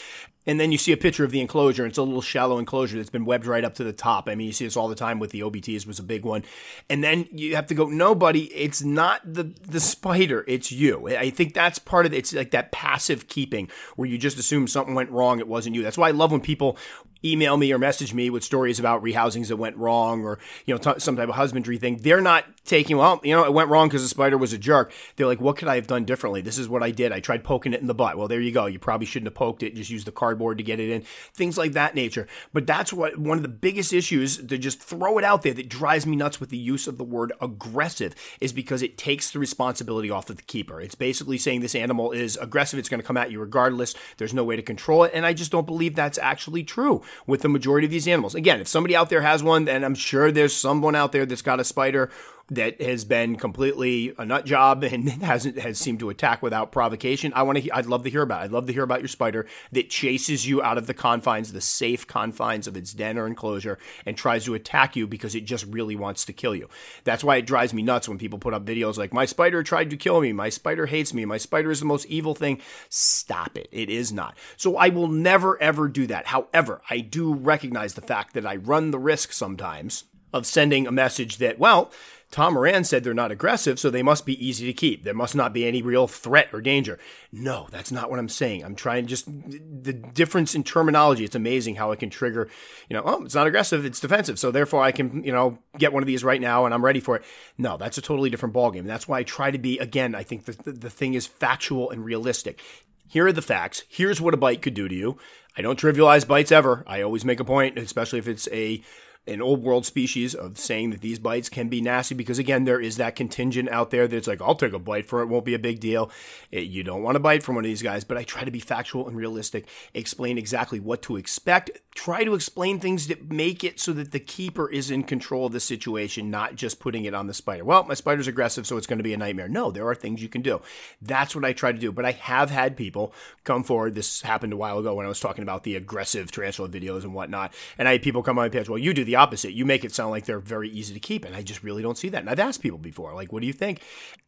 [0.49, 1.87] And then you see a picture of the enclosure.
[1.87, 4.29] It's a little shallow enclosure that's been webbed right up to the top.
[4.29, 6.45] I mean, you see this all the time with the OBTs was a big one.
[6.88, 11.09] And then you have to go, nobody, it's not the, the spider, it's you.
[11.09, 12.19] I think that's part of it.
[12.19, 15.40] It's like that passive keeping where you just assume something went wrong.
[15.40, 15.83] It wasn't you.
[15.83, 16.79] That's why I love when people
[17.24, 20.79] email me or message me with stories about rehousings that went wrong or you know
[20.79, 21.96] t- some type of husbandry thing.
[21.98, 24.92] They're not taking well you know it went wrong because the spider was a jerk.
[25.16, 26.40] They're like what could i have done differently?
[26.40, 27.12] This is what i did.
[27.12, 28.16] I tried poking it in the butt.
[28.16, 28.66] Well there you go.
[28.66, 29.74] You probably shouldn't have poked it.
[29.74, 31.02] Just use the cardboard to get it in.
[31.35, 32.26] Things like that nature.
[32.52, 35.68] But that's what one of the biggest issues to just throw it out there that
[35.68, 39.38] drives me nuts with the use of the word aggressive is because it takes the
[39.38, 40.81] responsibility off of the keeper.
[40.81, 42.79] It's basically saying this animal is aggressive.
[42.79, 43.94] It's going to come at you regardless.
[44.18, 45.12] There's no way to control it.
[45.14, 48.35] And i just don't believe that's actually true with the majority of these animals.
[48.35, 51.42] Again, if somebody out there has one, then I'm sure there's someone out there that's
[51.42, 52.11] got a spider
[52.48, 57.32] that has been completely a nut job and hasn't has seemed to attack without provocation.
[57.35, 57.70] I want to.
[57.70, 58.42] I'd love to hear about.
[58.42, 58.44] It.
[58.44, 61.61] I'd love to hear about your spider that chases you out of the confines, the
[61.61, 65.64] safe confines of its den or enclosure, and tries to attack you because it just
[65.66, 66.68] really wants to kill you.
[67.04, 69.90] That's why it drives me nuts when people put up videos like "My spider tried
[69.90, 70.32] to kill me.
[70.32, 71.24] My spider hates me.
[71.24, 73.68] My spider is the most evil thing." Stop it.
[73.72, 74.37] It is not.
[74.56, 76.26] So I will never ever do that.
[76.26, 80.92] However, I do recognize the fact that I run the risk sometimes of sending a
[80.92, 81.90] message that, well,
[82.32, 85.04] Tom Moran said they're not aggressive, so they must be easy to keep.
[85.04, 86.98] There must not be any real threat or danger.
[87.30, 88.64] No, that's not what I'm saying.
[88.64, 91.24] I'm trying just the difference in terminology.
[91.24, 92.48] It's amazing how it can trigger,
[92.88, 94.38] you know, oh, it's not aggressive, it's defensive.
[94.38, 97.00] So therefore I can, you know, get one of these right now and I'm ready
[97.00, 97.24] for it.
[97.56, 98.80] No, that's a totally different ballgame.
[98.80, 101.26] And that's why I try to be, again, I think the, the, the thing is
[101.26, 102.60] factual and realistic.
[103.08, 103.84] Here are the facts.
[103.88, 105.16] Here's what a bite could do to you.
[105.56, 106.84] I don't trivialize bites ever.
[106.86, 108.82] I always make a point, especially if it's a
[109.26, 112.80] an old world species of saying that these bites can be nasty because again there
[112.80, 115.54] is that contingent out there that's like i'll take a bite for it won't be
[115.54, 116.10] a big deal.
[116.50, 118.50] It, you don't want to bite from one of these guys but i try to
[118.50, 123.64] be factual and realistic explain exactly what to expect try to explain things that make
[123.64, 127.14] it so that the keeper is in control of the situation not just putting it
[127.14, 129.70] on the spider well my spider's aggressive so it's going to be a nightmare no
[129.70, 130.61] there are things you can do
[131.00, 133.12] that's what i try to do but i have had people
[133.44, 136.68] come forward this happened a while ago when i was talking about the aggressive tarantula
[136.68, 139.16] videos and whatnot and i had people come on my page well you do the
[139.16, 139.52] opposite.
[139.52, 141.96] You make it sound like they're very easy to keep, and I just really don't
[141.96, 142.20] see that.
[142.20, 143.80] And I've asked people before, like, what do you think?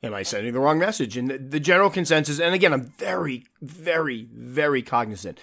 [0.03, 1.17] Am I sending the wrong message?
[1.17, 5.39] And the, the general consensus, and again, I'm very, very, very cognizant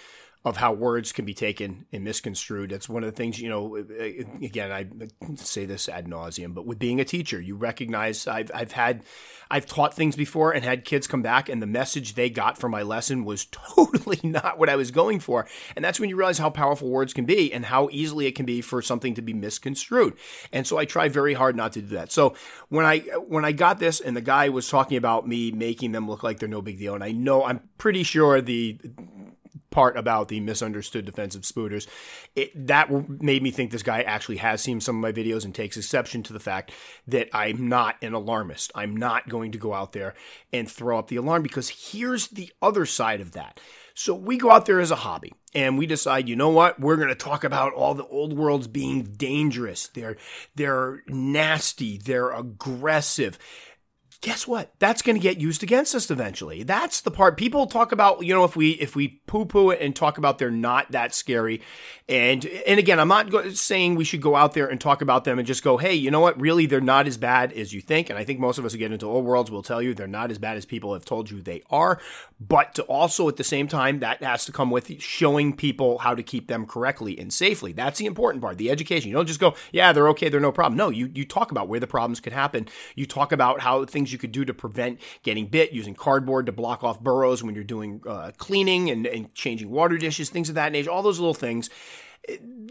[0.45, 2.69] of how words can be taken and misconstrued.
[2.69, 4.85] That's one of the things, you know, again, I
[5.37, 9.03] say this ad nauseum, but with being a teacher, you recognize I've, I've had,
[9.49, 12.71] I've taught things before and had kids come back and the message they got from
[12.71, 15.47] my lesson was totally not what I was going for.
[15.75, 18.45] And that's when you realize how powerful words can be and how easily it can
[18.45, 20.13] be for something to be misconstrued.
[20.53, 22.11] And so I try very hard not to do that.
[22.11, 22.35] So
[22.69, 26.07] when I, when I got this and the guy was talking about me making them
[26.07, 28.79] look like they're no big deal, and I know I'm pretty sure the
[29.71, 31.87] part about the misunderstood defensive spooters.
[32.35, 32.89] It, that
[33.21, 36.23] made me think this guy actually has seen some of my videos and takes exception
[36.23, 36.71] to the fact
[37.07, 38.71] that I'm not an alarmist.
[38.75, 40.13] I'm not going to go out there
[40.53, 43.59] and throw up the alarm because here's the other side of that.
[43.93, 46.79] So we go out there as a hobby and we decide, you know what?
[46.79, 49.87] We're going to talk about all the old worlds being dangerous.
[49.87, 50.17] They're
[50.55, 53.39] they're nasty, they're aggressive
[54.25, 54.73] guess what?
[54.79, 56.63] That's going to get used against us eventually.
[56.63, 59.95] That's the part people talk about, you know, if we if we poo-poo it and
[59.95, 61.61] talk about they're not that scary.
[62.09, 65.37] And and again, I'm not saying we should go out there and talk about them
[65.37, 66.41] and just go, "Hey, you know what?
[66.41, 68.79] Really they're not as bad as you think." And I think most of us who
[68.79, 71.29] get into old worlds will tell you they're not as bad as people have told
[71.29, 71.99] you they are.
[72.39, 76.15] But to also at the same time that has to come with showing people how
[76.15, 77.73] to keep them correctly and safely.
[77.73, 79.09] That's the important part, the education.
[79.09, 81.67] You don't just go, "Yeah, they're okay, they're no problem." No, you you talk about
[81.67, 82.67] where the problems could happen.
[82.95, 86.53] You talk about how things you could do to prevent getting bit, using cardboard to
[86.53, 90.55] block off burrows when you're doing uh, cleaning and, and changing water dishes, things of
[90.55, 91.69] that nature, all those little things.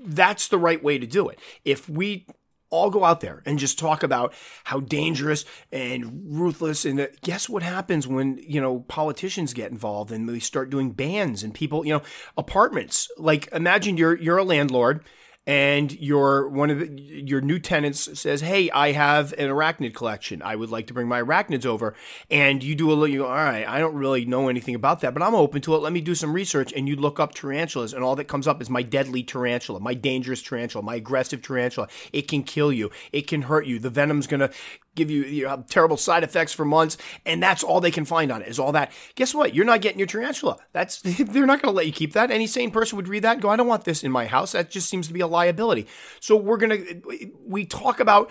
[0.03, 1.39] That's the right way to do it.
[1.65, 2.27] If we
[2.71, 4.33] all go out there and just talk about
[4.65, 10.11] how dangerous and ruthless and uh, guess what happens when you know politicians get involved
[10.11, 12.03] and we start doing bans and people you know
[12.37, 15.05] apartments like imagine you're you're a landlord
[15.47, 20.43] and your one of the, your new tenants says, "Hey, I have an arachnid collection.
[20.43, 21.95] I would like to bring my arachnids over."
[22.31, 25.01] And you do a little, you go, "All right, I don't really know anything about
[25.01, 25.79] that, but I'm open to it.
[25.79, 28.63] Let me do some research." And you look up tarantulas, and all that comes up
[28.63, 31.89] is my deadly tarantula, my dangerous tarantula, my aggressive tarantula.
[32.13, 32.91] It can kill you.
[33.13, 33.79] It can hurt you.
[33.79, 34.51] The venom's gonna
[34.95, 38.31] give you, you know, terrible side effects for months, and that's all they can find
[38.31, 38.93] on it is all that.
[39.15, 39.55] Guess what?
[39.55, 40.59] You're not getting your tarantula.
[40.73, 42.31] That's they're not going to let you keep that.
[42.31, 44.53] Any sane person would read that and go, "I don't want this in my house."
[44.53, 45.87] That just seems to be a liability.
[46.21, 46.79] So we're gonna
[47.47, 48.31] we talk about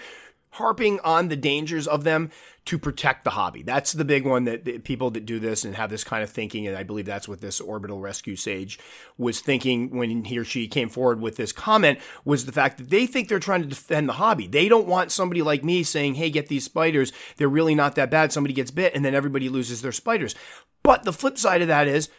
[0.53, 2.29] harping on the dangers of them
[2.65, 3.61] to protect the hobby.
[3.61, 6.65] That's the big one that, people that do this and have this kind of thinking,
[6.65, 8.79] and I believe that's what this orbital rescue sage
[9.17, 12.89] was thinking when he or she came forward with this comment was the fact that
[12.89, 14.47] they think they're trying to defend the hobby.
[14.47, 17.11] They don't want somebody like me saying, "Hey, get these spiders.
[17.37, 20.35] They're really not that bad." Somebody gets bit, and then everybody loses their spiders.
[20.83, 22.09] But the flip side of that is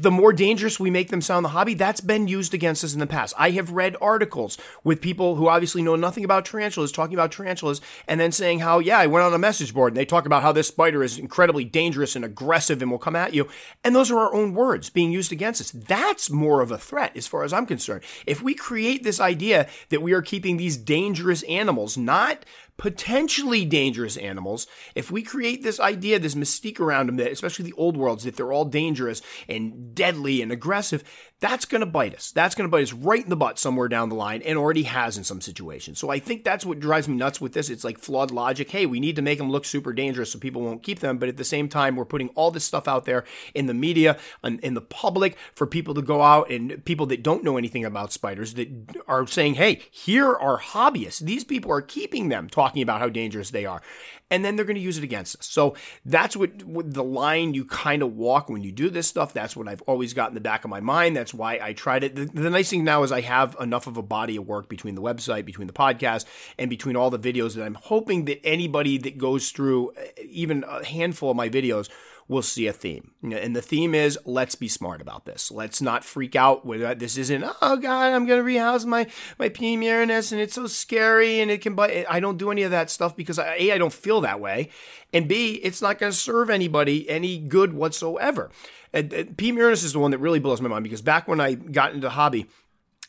[0.00, 3.00] the more dangerous we make them sound the hobby, that's been used against us in
[3.00, 3.34] the past.
[3.38, 7.80] I have read articles with people who obviously know nothing about tarantulas talking about tarantulas
[8.06, 10.42] and then saying how, yeah, I went on a message board and they talk about
[10.42, 13.48] how this spider is incredibly dangerous and aggressive and will come at you.
[13.84, 15.70] And those are our own words being used against us.
[15.70, 18.04] That's more of a threat as far as I'm concerned.
[18.26, 22.44] If we create this idea that we are keeping these dangerous animals, not
[22.78, 27.76] potentially dangerous animals, if we create this idea, this mystique around them, that especially the
[27.76, 31.04] old worlds, that they're all dangerous and deadly and aggressive,
[31.40, 32.32] that's going to bite us.
[32.32, 34.82] That's going to bite us right in the butt somewhere down the line and already
[34.82, 35.98] has in some situations.
[35.98, 37.70] So I think that's what drives me nuts with this.
[37.70, 38.70] It's like flawed logic.
[38.70, 41.18] Hey, we need to make them look super dangerous so people won't keep them.
[41.18, 43.24] But at the same time, we're putting all this stuff out there
[43.54, 47.22] in the media and in the public for people to go out and people that
[47.22, 48.68] don't know anything about spiders that
[49.06, 51.20] are saying, hey, here are hobbyists.
[51.20, 53.80] These people are keeping them talking about how dangerous they are.
[54.30, 55.46] And then they're going to use it against us.
[55.46, 59.32] So that's what, what the line you kind of walk when you do this stuff.
[59.32, 61.16] That's what I've always got in the back of my mind.
[61.16, 62.14] That's why I tried it.
[62.14, 64.94] The, the nice thing now is I have enough of a body of work between
[64.94, 66.24] the website, between the podcast,
[66.58, 70.64] and between all the videos that I'm hoping that anybody that goes through uh, even
[70.68, 71.88] a handful of my videos
[72.28, 73.12] we'll see a theme.
[73.22, 75.50] And the theme is let's be smart about this.
[75.50, 79.06] Let's not freak out with uh, this isn't, oh God, I'm going to rehouse my,
[79.38, 79.76] my P.
[79.76, 82.04] murinus and it's so scary and it can bite.
[82.08, 84.68] I don't do any of that stuff because I, A, I don't feel that way.
[85.12, 88.50] And B, it's not going to serve anybody any good whatsoever.
[88.92, 89.52] And, and P.
[89.52, 92.06] murinus is the one that really blows my mind because back when I got into
[92.06, 92.46] the hobby,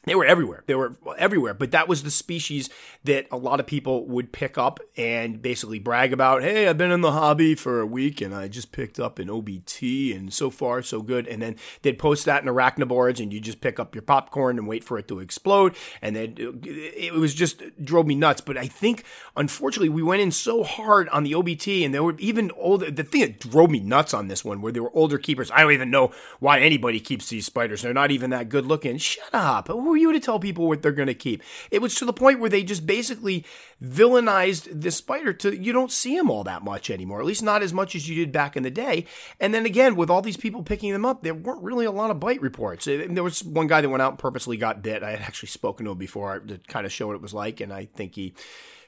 [0.09, 0.63] they were everywhere.
[0.65, 1.53] They were everywhere.
[1.53, 2.69] But that was the species
[3.03, 6.41] that a lot of people would pick up and basically brag about.
[6.41, 9.27] Hey, I've been in the hobby for a week and I just picked up an
[9.27, 11.27] OBT and so far so good.
[11.27, 14.67] And then they'd post that in arachnoboards and you just pick up your popcorn and
[14.67, 15.75] wait for it to explode.
[16.01, 18.41] And then it was just drove me nuts.
[18.41, 19.03] But I think
[19.35, 22.89] unfortunately we went in so hard on the OBT and there were even older.
[22.89, 25.51] The thing that drove me nuts on this one where there were older keepers.
[25.51, 27.81] I don't even know why anybody keeps these spiders.
[27.81, 28.97] They're not even that good looking.
[28.97, 31.43] Shut up who you to tell people what they're going to keep?
[31.71, 33.45] It was to the point where they just basically
[33.83, 37.61] villainized the spider to you don't see him all that much anymore, at least not
[37.61, 39.05] as much as you did back in the day.
[39.39, 42.11] And then again, with all these people picking them up, there weren't really a lot
[42.11, 42.85] of bite reports.
[42.85, 45.03] There was one guy that went out and purposely got bit.
[45.03, 47.59] I had actually spoken to him before to kind of show what it was like,
[47.59, 48.33] and I think he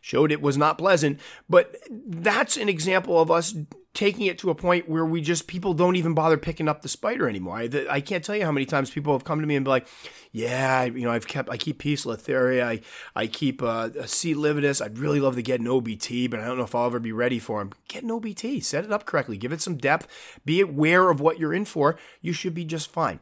[0.02, 1.20] showed it was not pleasant.
[1.50, 3.56] But that's an example of us
[3.94, 6.88] taking it to a point where we just people don't even bother picking up the
[6.88, 7.58] spider anymore.
[7.58, 9.66] I, the, I can't tell you how many times people have come to me and
[9.66, 9.88] be like,
[10.32, 12.82] "Yeah, you know, I've kept I keep Poecilotheria, I
[13.16, 14.34] I keep uh, a C.
[14.34, 14.84] lividus.
[14.84, 17.12] I'd really love to get an OBT, but I don't know if I'll ever be
[17.12, 17.72] ready for them.
[17.88, 20.08] Get an OBT, set it up correctly, give it some depth,
[20.46, 21.98] be aware of what you're in for.
[22.22, 23.20] You should be just fine."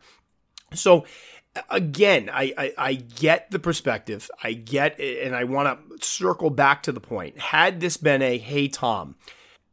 [0.73, 1.05] So
[1.69, 4.29] again, I, I, I, get the perspective.
[4.43, 7.39] I get, and I want to circle back to the point.
[7.39, 9.15] Had this been a, hey, Tom,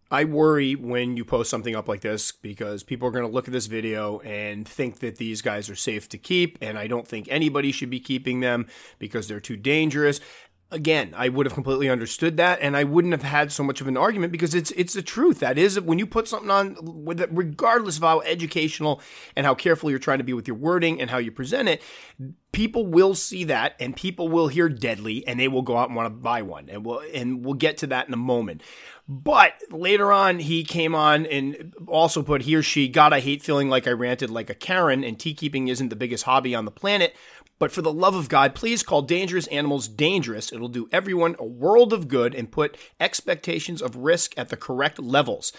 [0.08, 3.48] I worry when you post something up like this because people are going to look
[3.48, 6.58] at this video and think that these guys are safe to keep.
[6.60, 8.68] And I don't think anybody should be keeping them
[9.00, 10.20] because they're too dangerous.
[10.72, 13.86] Again, I would have completely understood that, and I wouldn't have had so much of
[13.86, 15.38] an argument because it's it's the truth.
[15.38, 16.76] That is, when you put something on,
[17.30, 19.00] regardless of how educational
[19.36, 21.82] and how careful you're trying to be with your wording and how you present it,
[22.50, 25.94] people will see that, and people will hear deadly, and they will go out and
[25.96, 28.60] want to buy one, and we'll and we'll get to that in a moment.
[29.08, 33.40] But later on, he came on and also put he or she, God, I hate
[33.40, 36.64] feeling like I ranted like a Karen, and tea keeping isn't the biggest hobby on
[36.64, 37.14] the planet.
[37.58, 40.52] But for the love of God, please call dangerous animals dangerous.
[40.52, 44.98] It'll do everyone a world of good and put expectations of risk at the correct
[44.98, 45.52] levels.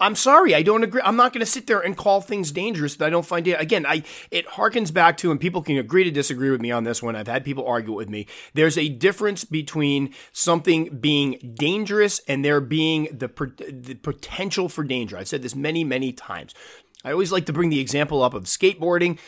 [0.00, 1.02] I'm sorry, I don't agree.
[1.04, 3.60] I'm not going to sit there and call things dangerous that I don't find it.
[3.60, 6.84] Again, I it harkens back to, and people can agree to disagree with me on
[6.84, 7.14] this one.
[7.14, 8.26] I've had people argue with me.
[8.54, 15.18] There's a difference between something being dangerous and there being the the potential for danger.
[15.18, 16.54] I've said this many, many times.
[17.04, 19.18] I always like to bring the example up of skateboarding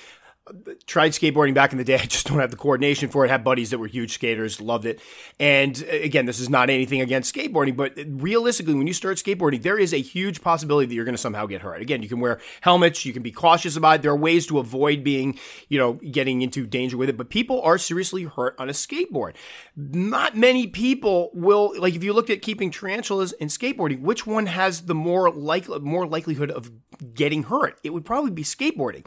[0.87, 1.95] tried skateboarding back in the day.
[2.03, 3.31] I just don't have the coordination for it.
[3.31, 5.01] Had buddies that were huge skaters, loved it.
[5.41, 9.63] And uh, again, this is not anything against skateboarding, but realistically, when you start skateboarding,
[9.63, 11.81] there is a huge possibility that you're going to somehow get hurt.
[11.81, 14.03] Again, you can wear helmets, you can be cautious about it.
[14.03, 17.61] There are ways to avoid being, you know, getting into danger with it, but people
[17.63, 19.35] are seriously hurt on a skateboard.
[19.77, 24.47] Not many people will, like, if you look at keeping tarantulas and skateboarding, which one
[24.47, 26.71] has the more like more likelihood of
[27.15, 27.79] getting hurt?
[27.83, 29.07] It would probably be skateboarding.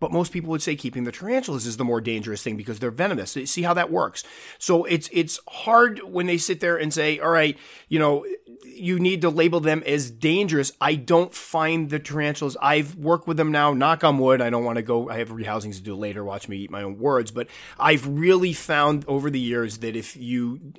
[0.00, 2.90] But most people would say keeping the tarantulas is the more dangerous thing because they're
[2.90, 3.36] venomous.
[3.46, 4.22] See how that works.
[4.58, 7.58] So it's it's hard when they sit there and say, "All right,
[7.88, 8.24] you know,
[8.64, 12.56] you need to label them as dangerous." I don't find the tarantulas.
[12.62, 13.72] I've worked with them now.
[13.72, 14.40] Knock on wood.
[14.40, 15.10] I don't want to go.
[15.10, 16.24] I have rehousings to do later.
[16.24, 17.30] Watch me eat my own words.
[17.30, 20.72] But I've really found over the years that if you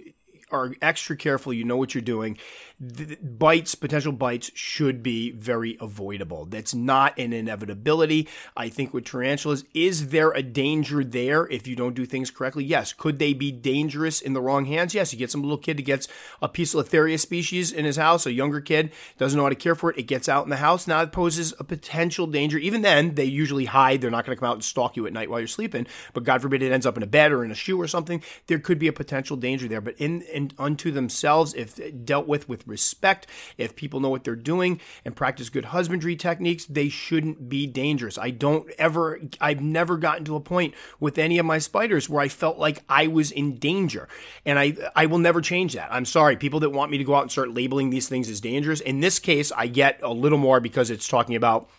[0.52, 2.38] are extra careful, you know what you're doing
[2.80, 6.46] bites, potential bites should be very avoidable.
[6.46, 8.28] That's not an inevitability.
[8.56, 12.64] I think with tarantulas, is there a danger there if you don't do things correctly?
[12.64, 12.94] Yes.
[12.94, 14.94] Could they be dangerous in the wrong hands?
[14.94, 15.12] Yes.
[15.12, 16.08] You get some little kid that gets
[16.42, 19.92] a Poecilotheria species in his house, a younger kid doesn't know how to care for
[19.92, 19.98] it.
[19.98, 20.88] It gets out in the house.
[20.88, 22.58] Now it poses a potential danger.
[22.58, 24.02] Even then, they usually hide.
[24.02, 25.88] They're not going to come out and stalk you at night while you're sleeping.
[26.14, 28.24] But God forbid it ends up in a bed or in a shoe or something.
[28.48, 29.82] There could be a potential danger there.
[29.82, 33.28] But in, in unto themselves, if dealt with with respect,
[33.58, 38.18] if people know what they're doing and practice good husbandry techniques, they shouldn't be dangerous.
[38.18, 42.22] I don't ever, I've never gotten to a point with any of my spiders where
[42.22, 44.08] I felt like I was in danger.
[44.46, 45.90] And I, I will never change that.
[45.92, 46.38] I'm sorry.
[46.38, 48.80] People that want me to go out and start labeling these things as dangerous.
[48.80, 51.70] In this case, I get a little more because it's talking about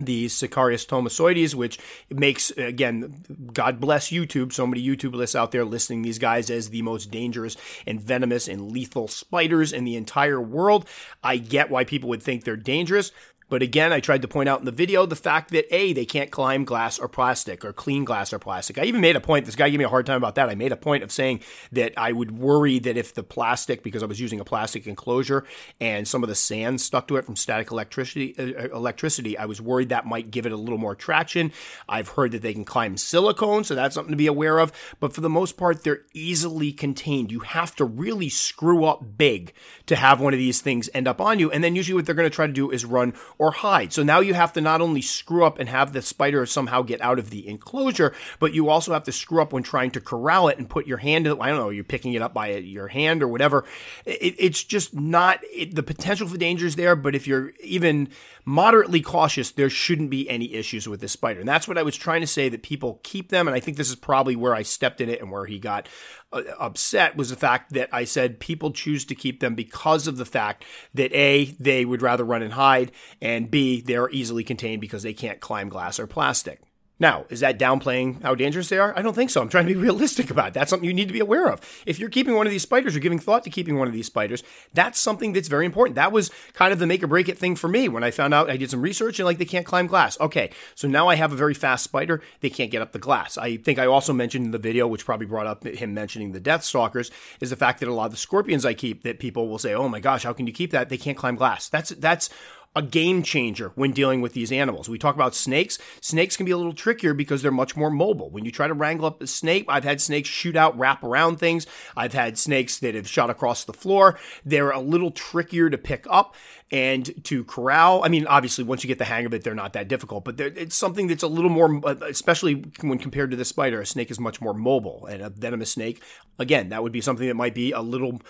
[0.00, 1.78] the Sicarius thomisoides, which
[2.10, 6.70] makes, again, God bless YouTube, so many YouTube lists out there listing these guys as
[6.70, 10.88] the most dangerous and venomous and lethal spiders in the entire world.
[11.22, 13.12] I get why people would think they're dangerous.
[13.52, 16.06] But again, I tried to point out in the video the fact that A, they
[16.06, 18.78] can't climb glass or plastic or clean glass or plastic.
[18.78, 20.48] I even made a point, this guy gave me a hard time about that.
[20.48, 21.40] I made a point of saying
[21.72, 25.44] that I would worry that if the plastic, because I was using a plastic enclosure
[25.82, 29.60] and some of the sand stuck to it from static electricity, uh, electricity, I was
[29.60, 31.52] worried that might give it a little more traction.
[31.86, 34.72] I've heard that they can climb silicone, so that's something to be aware of.
[34.98, 37.30] But for the most part, they're easily contained.
[37.30, 39.52] You have to really screw up big
[39.88, 41.50] to have one of these things end up on you.
[41.50, 43.12] And then usually what they're going to try to do is run
[43.42, 43.92] or hide.
[43.92, 47.00] So now you have to not only screw up and have the spider somehow get
[47.00, 50.46] out of the enclosure, but you also have to screw up when trying to corral
[50.46, 51.38] it and put your hand in it.
[51.40, 53.64] I don't know, you're picking it up by your hand or whatever.
[54.06, 58.10] It, it's just not, it, the potential for danger is there, but if you're even
[58.44, 61.40] moderately cautious, there shouldn't be any issues with this spider.
[61.40, 63.46] And that's what I was trying to say that people keep them.
[63.46, 65.88] And I think this is probably where I stepped in it and where he got
[66.32, 70.16] uh, upset was the fact that I said people choose to keep them because of
[70.16, 70.64] the fact
[70.94, 75.14] that A, they would rather run and hide, and B, they're easily contained because they
[75.14, 76.60] can't climb glass or plastic.
[77.02, 78.96] Now, is that downplaying how dangerous they are?
[78.96, 79.40] I don't think so.
[79.40, 80.54] I'm trying to be realistic about it.
[80.54, 81.60] That's something you need to be aware of.
[81.84, 84.06] If you're keeping one of these spiders or giving thought to keeping one of these
[84.06, 85.96] spiders, that's something that's very important.
[85.96, 88.32] That was kind of the make or break it thing for me when I found
[88.32, 90.18] out I did some research and like they can't climb glass.
[90.20, 92.22] Okay, so now I have a very fast spider.
[92.38, 93.36] They can't get up the glass.
[93.36, 96.38] I think I also mentioned in the video, which probably brought up him mentioning the
[96.38, 99.48] death stalkers, is the fact that a lot of the scorpions I keep that people
[99.48, 100.88] will say, oh my gosh, how can you keep that?
[100.88, 101.68] They can't climb glass.
[101.68, 102.30] That's, that's,
[102.74, 104.88] a game changer when dealing with these animals.
[104.88, 105.78] We talk about snakes.
[106.00, 108.30] Snakes can be a little trickier because they're much more mobile.
[108.30, 111.36] When you try to wrangle up a snake, I've had snakes shoot out, wrap around
[111.36, 111.66] things.
[111.96, 114.18] I've had snakes that have shot across the floor.
[114.44, 116.34] They're a little trickier to pick up
[116.70, 118.02] and to corral.
[118.02, 120.40] I mean, obviously, once you get the hang of it, they're not that difficult, but
[120.40, 123.82] it's something that's a little more, especially when compared to the spider.
[123.82, 126.02] A snake is much more mobile, and a venomous snake,
[126.38, 128.22] again, that would be something that might be a little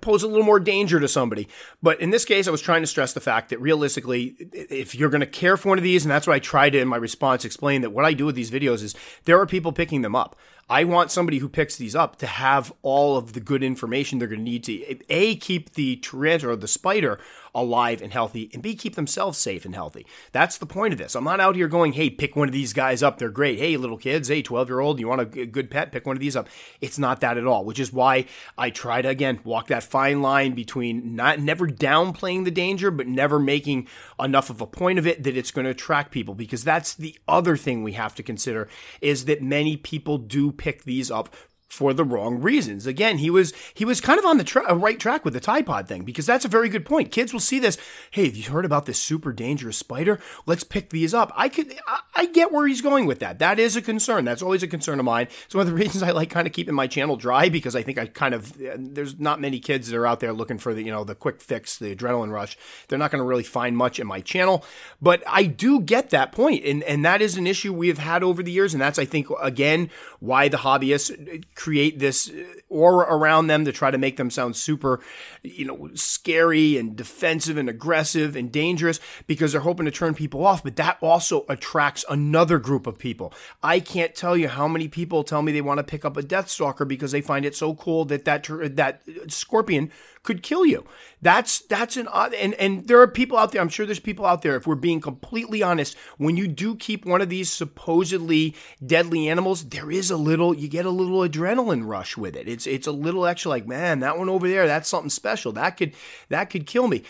[0.00, 1.48] pose a little more danger to somebody.
[1.82, 5.10] But in this case, I was trying to stress the fact that realistically, if you're
[5.10, 6.96] going to care for one of these, and that's what I tried to in my
[6.96, 10.16] response explain that what I do with these videos is there are people picking them
[10.16, 10.36] up.
[10.68, 14.28] I want somebody who picks these up to have all of the good information they're
[14.28, 17.20] going to need to a keep the tarantula or the spider
[17.54, 20.06] alive and healthy, and B, keep themselves safe and healthy.
[20.32, 21.14] That's the point of this.
[21.14, 23.18] I'm not out here going, hey, pick one of these guys up.
[23.18, 23.58] They're great.
[23.58, 25.92] Hey, little kids, hey, 12 year old, you want a good pet?
[25.92, 26.48] Pick one of these up.
[26.80, 28.26] It's not that at all, which is why
[28.58, 33.06] I try to, again, walk that fine line between not never downplaying the danger, but
[33.06, 33.88] never making
[34.18, 36.34] enough of a point of it that it's going to attract people.
[36.34, 38.68] Because that's the other thing we have to consider
[39.00, 41.34] is that many people do pick these up
[41.74, 42.86] for the wrong reasons.
[42.86, 45.40] Again, he was he was kind of on the tra- uh, right track with the
[45.40, 47.10] Tide Pod thing because that's a very good point.
[47.10, 47.76] Kids will see this.
[48.12, 50.20] Hey, have you heard about this super dangerous spider?
[50.46, 51.32] Let's pick these up.
[51.34, 53.40] I could I, I get where he's going with that.
[53.40, 54.24] That is a concern.
[54.24, 55.26] That's always a concern of mine.
[55.46, 57.82] It's one of the reasons I like kind of keeping my channel dry because I
[57.82, 60.74] think I kind of uh, there's not many kids that are out there looking for
[60.74, 62.56] the you know the quick fix, the adrenaline rush.
[62.86, 64.64] They're not going to really find much in my channel,
[65.02, 68.22] but I do get that point, and and that is an issue we have had
[68.22, 73.06] over the years, and that's I think again why the hobbyists create this uh, aura
[73.08, 75.00] around them to try to make them sound super,
[75.42, 80.44] you know, scary and defensive and aggressive and dangerous because they're hoping to turn people
[80.44, 80.62] off.
[80.62, 83.32] But that also attracts another group of people.
[83.62, 86.22] I can't tell you how many people tell me they want to pick up a
[86.22, 88.44] Death Stalker because they find it so cool that that
[88.76, 89.90] that scorpion
[90.22, 90.84] could kill you.
[91.24, 93.62] That's that's an odd and and there are people out there.
[93.62, 94.56] I'm sure there's people out there.
[94.56, 98.54] If we're being completely honest, when you do keep one of these supposedly
[98.86, 102.46] deadly animals, there is a little you get a little adrenaline rush with it.
[102.46, 105.52] It's it's a little extra like man, that one over there, that's something special.
[105.52, 105.94] That could
[106.28, 107.04] that could kill me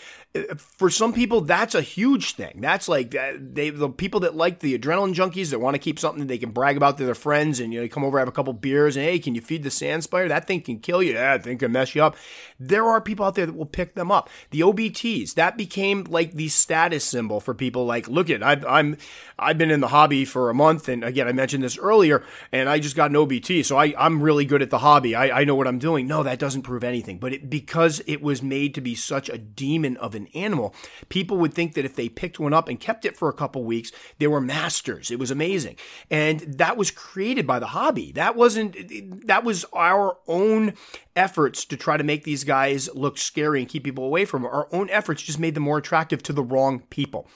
[0.57, 2.59] for some people, that's a huge thing.
[2.61, 5.99] That's like uh, they the people that like the adrenaline junkies that want to keep
[5.99, 8.31] something they can brag about to their friends and you know come over have a
[8.31, 10.27] couple beers and hey, can you feed the sand spider?
[10.27, 11.13] That thing can kill you.
[11.13, 12.15] That thing can mess you up.
[12.59, 14.29] There are people out there that will pick them up.
[14.51, 17.85] The OBTs that became like the status symbol for people.
[17.85, 18.97] Like, look at I, I'm
[19.37, 22.69] I've been in the hobby for a month, and again I mentioned this earlier, and
[22.69, 25.15] I just got an OBT, so I I'm really good at the hobby.
[25.15, 26.07] I, I know what I'm doing.
[26.07, 27.19] No, that doesn't prove anything.
[27.19, 30.73] But it, because it was made to be such a demon of an animal.
[31.09, 33.63] People would think that if they picked one up and kept it for a couple
[33.63, 35.11] weeks, they were masters.
[35.11, 35.75] It was amazing.
[36.09, 38.11] And that was created by the hobby.
[38.13, 40.73] That wasn't, that was our own
[41.15, 44.51] efforts to try to make these guys look scary and keep people away from them.
[44.51, 47.27] Our own efforts just made them more attractive to the wrong people.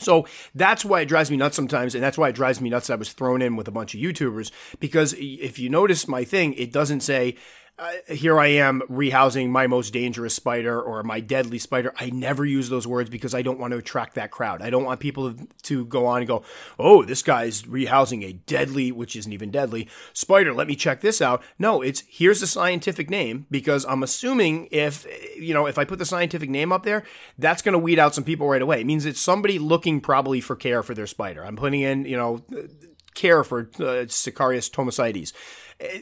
[0.00, 2.90] So that's why it drives me nuts sometimes, and that's why it drives me nuts
[2.90, 4.52] I was thrown in with a bunch of YouTubers.
[4.78, 7.36] Because if you notice my thing, it doesn't say
[7.78, 11.92] uh, here I am rehousing my most dangerous spider or my deadly spider.
[11.96, 14.62] I never use those words because I don't want to attract that crowd.
[14.62, 16.42] I don't want people to go on and go,
[16.78, 20.52] oh, this guy's rehousing a deadly, which isn't even deadly, spider.
[20.52, 21.42] Let me check this out.
[21.58, 25.06] No, it's here's the scientific name because I'm assuming if,
[25.36, 27.04] you know, if I put the scientific name up there,
[27.38, 28.80] that's going to weed out some people right away.
[28.80, 31.44] It means it's somebody looking probably for care for their spider.
[31.44, 32.42] I'm putting in, you know,
[33.14, 35.32] care for uh, Sicarius thomisoides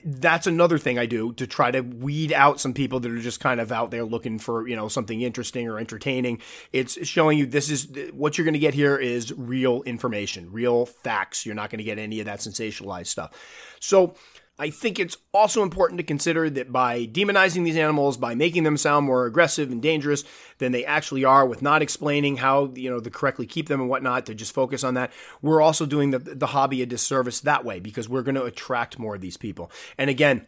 [0.04, 3.40] that's another thing I do to try to weed out some people that are just
[3.40, 6.40] kind of out there looking for, you know, something interesting or entertaining.
[6.72, 10.86] It's showing you this is what you're going to get here is real information, real
[10.86, 11.44] facts.
[11.44, 13.32] You're not going to get any of that sensationalized stuff.
[13.78, 14.14] So,
[14.58, 18.78] I think it's also important to consider that by demonizing these animals, by making them
[18.78, 20.24] sound more aggressive and dangerous
[20.58, 23.90] than they actually are, with not explaining how you know to correctly keep them and
[23.90, 27.64] whatnot, to just focus on that, we're also doing the the hobby a disservice that
[27.64, 29.70] way because we're going to attract more of these people.
[29.98, 30.46] And again,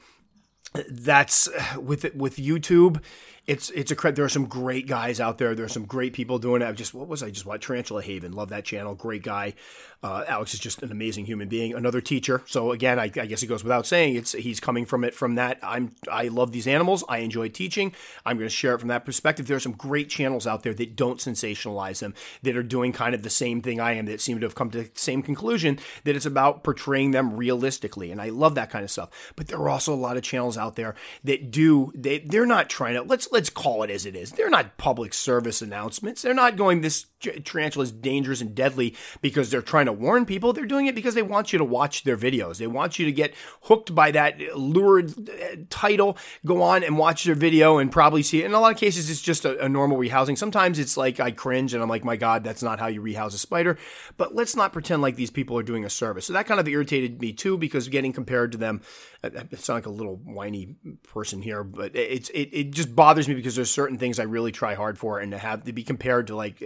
[0.88, 3.02] that's with with YouTube
[3.48, 5.54] it's it's a there are some great guys out there.
[5.54, 6.66] There are some great people doing it.
[6.66, 8.32] I've just what was I just what Tarantula Haven?
[8.32, 8.94] Love that channel.
[8.94, 9.54] Great guy.
[10.01, 11.74] Uh, Alex is just an amazing human being.
[11.74, 12.42] Another teacher.
[12.46, 14.14] So again, I, I, guess it goes without saying.
[14.14, 15.59] It's he's coming from it from that.
[15.61, 17.03] I'm I love these animals.
[17.09, 17.92] I enjoy teaching.
[18.24, 19.49] I'm going to share it from that perspective.
[19.49, 22.14] There are some great channels out there that don't sensationalize them.
[22.44, 24.07] That are doing kind of the same thing I am.
[24.07, 25.80] That seem to have come to the same conclusion.
[26.05, 29.32] That it's about portraying them realistically, and I love that kind of stuff.
[29.34, 30.94] But there are also a lot of channels out there
[31.24, 31.90] that do.
[31.92, 34.30] They they're not trying to let's let's call it as it is.
[34.30, 36.22] They're not public service announcements.
[36.22, 40.52] They're not going this tarantula is dangerous and deadly because they're trying to warn people.
[40.52, 42.58] They're doing it because they want you to watch their videos.
[42.58, 46.16] They want you to get hooked by that lurid uh, title,
[46.46, 48.46] go on and watch their video and probably see it.
[48.46, 50.38] In a lot of cases, it's just a, a normal rehousing.
[50.38, 53.34] Sometimes it's like I cringe and I'm like, my God, that's not how you rehouse
[53.34, 53.78] a spider.
[54.16, 56.26] But let's not pretend like these people are doing a service.
[56.26, 58.82] So that kind of irritated me too because getting compared to them,
[59.22, 63.34] I sound like a little whiny person here, but it's it, it just bothers me
[63.34, 66.28] because there's certain things I really try hard for, and to have to be compared
[66.28, 66.62] to like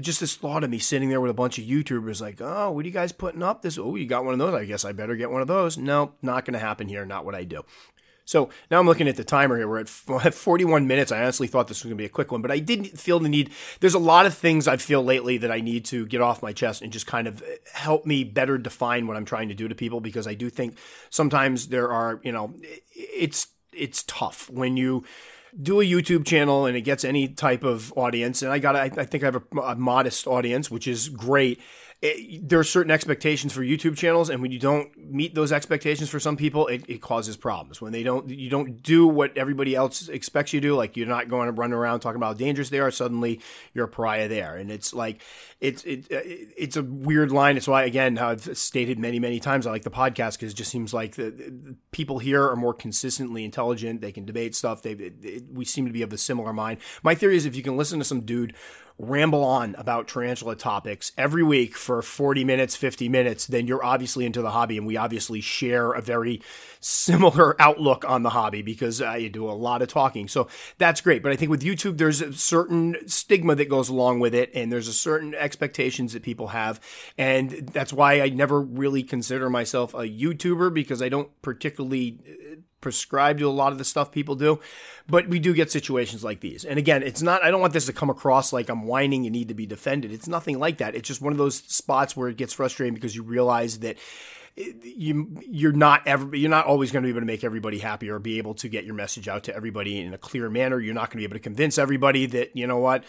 [0.00, 2.84] just this thought of me sitting there with a bunch of YouTubers, like, oh, what
[2.84, 3.62] are you guys putting up?
[3.62, 4.54] This, oh, you got one of those?
[4.54, 5.78] I guess I better get one of those.
[5.78, 7.06] No, not going to happen here.
[7.06, 7.64] Not what I do.
[8.30, 9.66] So now I'm looking at the timer here.
[9.66, 9.88] We're at
[10.34, 11.10] 41 minutes.
[11.10, 13.18] I honestly thought this was going to be a quick one, but I didn't feel
[13.18, 13.50] the need.
[13.80, 16.52] There's a lot of things I feel lately that I need to get off my
[16.52, 19.66] chest and just kind of eh, help me better define what I'm trying to do
[19.66, 20.76] to people because I do think
[21.08, 22.54] sometimes there are, you know,
[22.92, 25.04] it's it's tough when you
[25.60, 28.42] do a YouTube channel and it gets any type of audience.
[28.42, 31.60] And I got, I, I think I have a, a modest audience, which is great
[32.02, 36.08] it, there are certain expectations for YouTube channels, and when you don't meet those expectations
[36.08, 37.82] for some people, it, it, causes problems.
[37.82, 40.74] When they don't, you don't do what everybody else expects you to do.
[40.74, 42.90] Like you're not going to run around talking about how dangerous they are.
[42.90, 43.40] Suddenly,
[43.74, 45.20] you're a pariah there, and it's like
[45.60, 47.58] it's it, uh, it's a weird line.
[47.58, 50.70] It's why again, I've stated many many times I like the podcast because it just
[50.70, 54.00] seems like the, the, people here are more consistently intelligent.
[54.00, 54.80] They can debate stuff.
[54.80, 54.94] They
[55.52, 56.78] we seem to be of a similar mind.
[57.02, 58.54] My theory is if you can listen to some dude
[59.00, 64.26] ramble on about tarantula topics every week for 40 minutes, 50 minutes, then you're obviously
[64.26, 64.76] into the hobby.
[64.76, 66.42] And we obviously share a very
[66.80, 70.28] similar outlook on the hobby because I do a lot of talking.
[70.28, 70.48] So
[70.78, 71.22] that's great.
[71.22, 74.50] But I think with YouTube, there's a certain stigma that goes along with it.
[74.54, 76.80] And there's a certain expectations that people have.
[77.16, 82.18] And that's why I never really consider myself a YouTuber because I don't particularly
[82.80, 84.60] prescribe to a lot of the stuff people do,
[85.08, 86.64] but we do get situations like these.
[86.64, 89.32] And again, it's not, I don't want this to come across like I'm whining and
[89.32, 90.12] need to be defended.
[90.12, 90.94] It's nothing like that.
[90.94, 93.96] It's just one of those spots where it gets frustrating because you realize that
[94.56, 98.10] you you're not ever you're not always going to be able to make everybody happy
[98.10, 100.80] or be able to get your message out to everybody in a clear manner.
[100.80, 103.04] You're not going to be able to convince everybody that you know what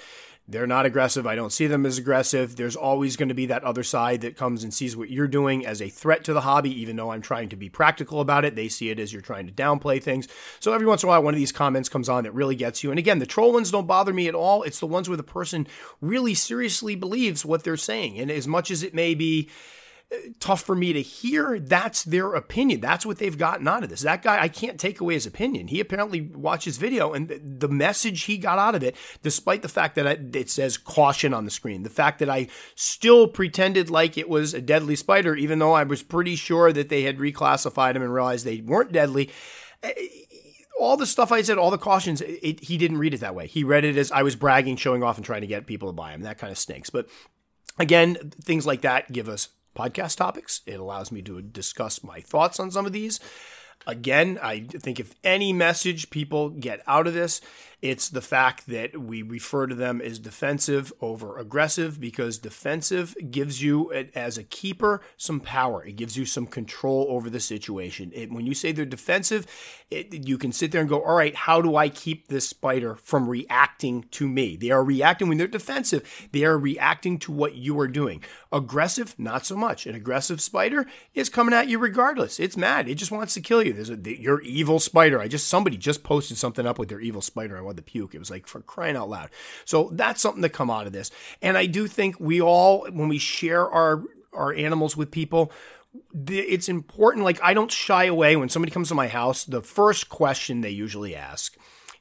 [0.48, 1.26] they're not aggressive.
[1.26, 2.56] I don't see them as aggressive.
[2.56, 5.66] There's always going to be that other side that comes and sees what you're doing
[5.66, 8.56] as a threat to the hobby, even though I'm trying to be practical about it.
[8.56, 10.28] They see it as you're trying to downplay things.
[10.60, 12.84] So every once in a while, one of these comments comes on that really gets
[12.84, 12.90] you.
[12.90, 14.64] And again, the troll ones don't bother me at all.
[14.64, 15.68] It's the ones where the person
[16.02, 18.20] really seriously believes what they're saying.
[18.20, 19.50] And as much as it may be,
[20.40, 21.60] tough for me to hear.
[21.60, 22.82] That's their opinion.
[22.82, 24.02] That's what they've gotten out of this.
[24.02, 25.68] That guy, I can't take away his opinion.
[25.68, 29.70] He apparently watched his video, and the message he got out of it, despite the
[29.70, 34.18] fact that it says caution on the screen, the fact that I still pretended like
[34.18, 37.96] it was a deadly spider, even though I was pretty sure that they had reclassified
[37.96, 39.30] him and realized they weren't deadly
[39.84, 39.94] eh,
[40.80, 43.46] all the stuff I said, all the cautions, it, he didn't read it that way.
[43.46, 45.94] He read it as I was bragging, showing off, and trying to get people to
[45.94, 46.22] buy him.
[46.22, 46.90] That kind of stinks.
[46.90, 47.08] But
[47.78, 50.62] again, things like that give us podcast topics.
[50.66, 53.20] It allows me to discuss my thoughts on some of these.
[53.88, 57.42] Again, I think if any message people get out of this
[57.82, 63.64] It's the fact that we refer to them as defensive over aggressive because defensive gives
[63.64, 65.84] you, as a keeper, some power.
[65.84, 68.12] It gives you some control over the situation.
[68.14, 69.48] It, when you say they're defensive,
[69.90, 72.96] it, you can sit there and go, all right, how do I keep this spider
[72.96, 74.56] from reacting to me?
[74.56, 78.24] They are reacting when they're defensive, they are reacting to what you are doing.
[78.52, 79.88] Aggressive, not so much.
[79.88, 82.40] An aggressive spider is coming at you regardless.
[82.40, 82.88] It's mad.
[82.88, 83.74] It just wants to kill you.
[83.74, 85.20] There's a, your evil spider.
[85.20, 87.58] I just, somebody just posted something up with their evil spider.
[87.58, 88.16] I to puke.
[88.16, 89.30] It was like for crying out loud.
[89.66, 91.12] So that's something to come out of this.
[91.42, 94.04] And I do think we all, when we share our,
[94.34, 95.52] our animals with people,
[96.26, 97.26] it's important.
[97.26, 99.44] Like, I don't shy away when somebody comes to my house.
[99.44, 101.58] The first question they usually ask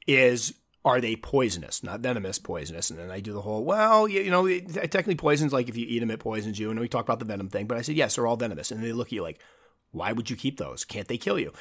[0.06, 0.54] is,
[0.84, 1.82] are they poisonous?
[1.82, 2.90] Not venomous, poisonous.
[2.90, 5.86] And then I do the whole, well, you, you know, technically poisons, like if you
[5.88, 6.70] eat them, it poisons you.
[6.70, 7.66] And we talk about the venom thing.
[7.66, 8.70] But I said, yes, they're all venomous.
[8.70, 9.40] And they look at you like,
[9.92, 10.84] why would you keep those?
[10.84, 11.52] Can't they kill you?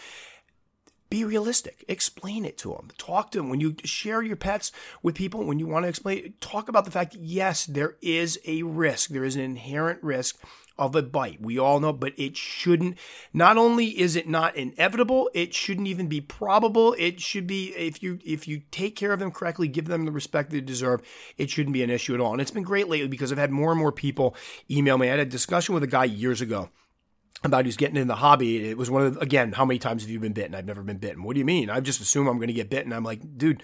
[1.09, 1.83] Be realistic.
[1.87, 2.89] Explain it to them.
[2.97, 3.49] Talk to them.
[3.49, 6.91] When you share your pets with people, when you want to explain, talk about the
[6.91, 9.09] fact that yes, there is a risk.
[9.09, 10.37] There is an inherent risk
[10.79, 11.41] of a bite.
[11.41, 12.97] We all know, but it shouldn't.
[13.33, 16.95] Not only is it not inevitable, it shouldn't even be probable.
[16.97, 20.11] It should be if you if you take care of them correctly, give them the
[20.11, 21.01] respect they deserve.
[21.37, 22.31] It shouldn't be an issue at all.
[22.31, 24.35] And it's been great lately because I've had more and more people
[24.71, 25.07] email me.
[25.07, 26.69] I had a discussion with a guy years ago
[27.43, 28.69] about who's getting in the hobby.
[28.69, 30.55] It was one of the, again, how many times have you been bitten?
[30.55, 31.23] I've never been bitten.
[31.23, 31.69] What do you mean?
[31.69, 32.91] I just assume I'm going to get bitten.
[32.91, 33.63] I'm like, dude,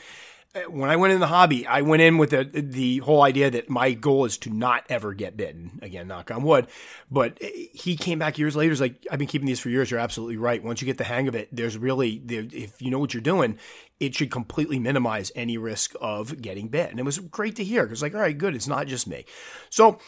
[0.53, 3.51] eh, when I went in the hobby, I went in with the the whole idea
[3.51, 5.80] that my goal is to not ever get bitten.
[5.82, 6.67] Again, knock on wood.
[7.11, 8.71] But eh, he came back years later.
[8.71, 9.91] He's like, I've been keeping these for years.
[9.91, 10.63] You're absolutely right.
[10.63, 13.59] Once you get the hang of it, there's really, if you know what you're doing,
[13.99, 16.91] it should completely minimize any risk of getting bit.
[16.91, 18.55] And it was great to hear because, like, all right, good.
[18.55, 19.26] It's not just me.
[19.69, 19.99] So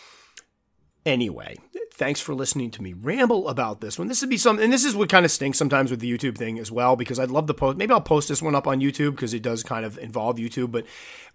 [1.07, 1.55] Anyway,
[1.98, 4.08] thanks for listening to me ramble about this one.
[4.08, 6.38] This would be something, and this is what kind of stinks sometimes with the YouTube
[6.38, 7.78] thing as well, because I'd love to post.
[7.78, 10.72] Maybe I'll post this one up on YouTube because it does kind of involve YouTube.
[10.72, 10.86] But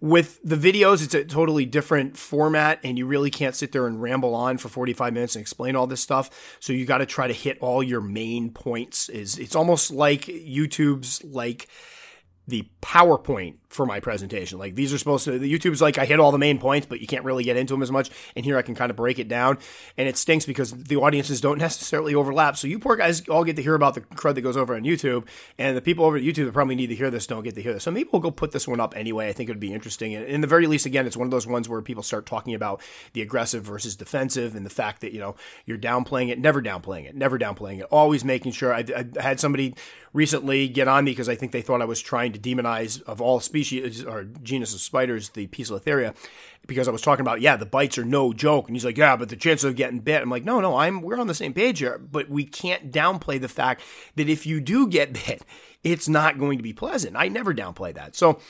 [0.00, 4.00] with the videos, it's a totally different format, and you really can't sit there and
[4.00, 6.56] ramble on for 45 minutes and explain all this stuff.
[6.60, 9.08] So you got to try to hit all your main points.
[9.08, 11.66] Is it's almost like YouTube's like
[12.46, 14.58] the PowerPoint for my presentation.
[14.58, 17.00] Like these are supposed to, the YouTube's like I hit all the main points, but
[17.00, 18.10] you can't really get into them as much.
[18.36, 19.58] And here I can kind of break it down.
[19.96, 22.56] And it stinks because the audiences don't necessarily overlap.
[22.56, 24.82] So you poor guys all get to hear about the crud that goes over on
[24.82, 25.26] YouTube.
[25.58, 27.62] And the people over at YouTube that probably need to hear this don't get to
[27.62, 27.84] hear this.
[27.84, 29.28] So maybe we'll go put this one up anyway.
[29.28, 30.14] I think it would be interesting.
[30.14, 32.54] And in the very least, again, it's one of those ones where people start talking
[32.54, 32.82] about
[33.14, 37.06] the aggressive versus defensive and the fact that, you know, you're downplaying it, never downplaying
[37.06, 38.74] it, never downplaying it, always making sure.
[38.74, 39.74] I, I had somebody
[40.12, 43.22] recently get on me because I think they thought I was trying to demonize of
[43.22, 46.14] all species Uh, or genus of spiders the Poecilotheria
[46.66, 49.16] because I was talking about yeah the bites are no joke and he's like yeah
[49.16, 51.52] but the chances of getting bit I'm like no no I'm we're on the same
[51.52, 53.82] page here but we can't downplay the fact
[54.16, 55.42] that if you do get bit
[55.84, 58.40] it's not going to be pleasant I never downplay that so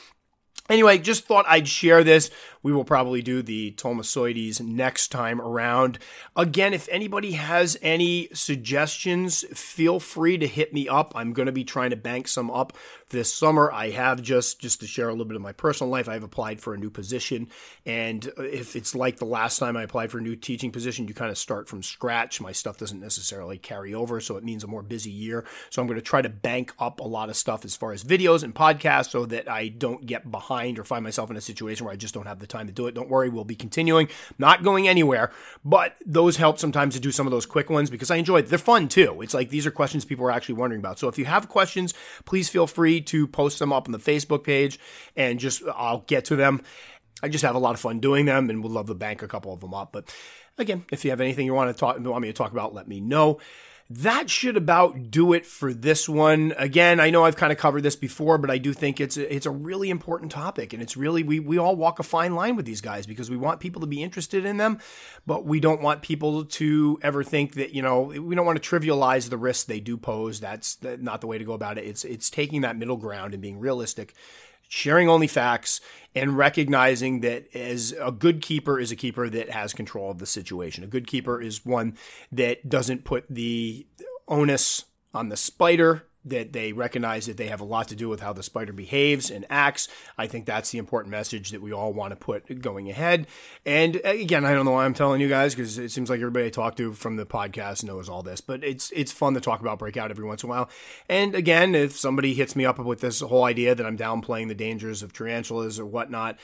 [0.69, 2.31] Anyway, just thought I'd share this.
[2.61, 5.99] We will probably do the Thomisoides next time around.
[6.37, 11.11] Again, if anybody has any suggestions, feel free to hit me up.
[11.15, 12.71] I'm going to be trying to bank some up
[13.13, 13.71] this summer.
[13.71, 16.09] I have just just to share a little bit of my personal life.
[16.09, 17.47] I've applied for a new position,
[17.85, 21.13] and if it's like the last time I applied for a new teaching position, you
[21.13, 22.41] kind of start from scratch.
[22.41, 25.45] My stuff doesn't necessarily carry over, so it means a more busy year.
[25.69, 28.03] So I'm going to try to bank up a lot of stuff as far as
[28.03, 31.85] videos and podcasts, so that I don't get behind or find myself in a situation
[31.85, 32.95] where I just don't have the time to do it.
[32.95, 34.09] Don't worry, we'll be continuing,
[34.39, 35.31] not going anywhere.
[35.63, 38.47] But those help sometimes to do some of those quick ones because I enjoy it.
[38.47, 39.21] They're fun too.
[39.21, 40.97] It's like these are questions people are actually wondering about.
[40.97, 41.93] So if you have questions,
[42.25, 44.79] please feel free to post them up on the Facebook page
[45.15, 46.61] and just I'll get to them.
[47.21, 49.27] I just have a lot of fun doing them and would love to bank a
[49.27, 49.93] couple of them up.
[49.93, 50.13] But
[50.57, 52.87] again, if you have anything you want to talk want me to talk about, let
[52.87, 53.39] me know
[53.89, 56.53] that should about do it for this one.
[56.57, 59.33] Again, I know I've kind of covered this before, but I do think it's a,
[59.33, 62.55] it's a really important topic, and it's really we we all walk a fine line
[62.55, 64.79] with these guys because we want people to be interested in them,
[65.25, 68.67] but we don't want people to ever think that you know we don't want to
[68.67, 70.39] trivialize the risks they do pose.
[70.39, 71.85] That's not the way to go about it.
[71.85, 74.13] It's it's taking that middle ground and being realistic
[74.73, 75.79] sharing only facts
[76.15, 80.25] and recognizing that as a good keeper is a keeper that has control of the
[80.25, 80.83] situation.
[80.83, 81.95] A good keeper is one
[82.31, 83.85] that doesn't put the
[84.27, 88.21] onus on the spider that they recognize that they have a lot to do with
[88.21, 89.87] how the spider behaves and acts.
[90.17, 93.27] I think that's the important message that we all want to put going ahead.
[93.65, 96.19] And uh, again, I don't know why I'm telling you guys because it seems like
[96.19, 99.41] everybody I talk to from the podcast knows all this, but it's it's fun to
[99.41, 100.69] talk about breakout every once in a while.
[101.09, 104.55] And again, if somebody hits me up with this whole idea that I'm downplaying the
[104.55, 106.37] dangers of tarantulas or whatnot,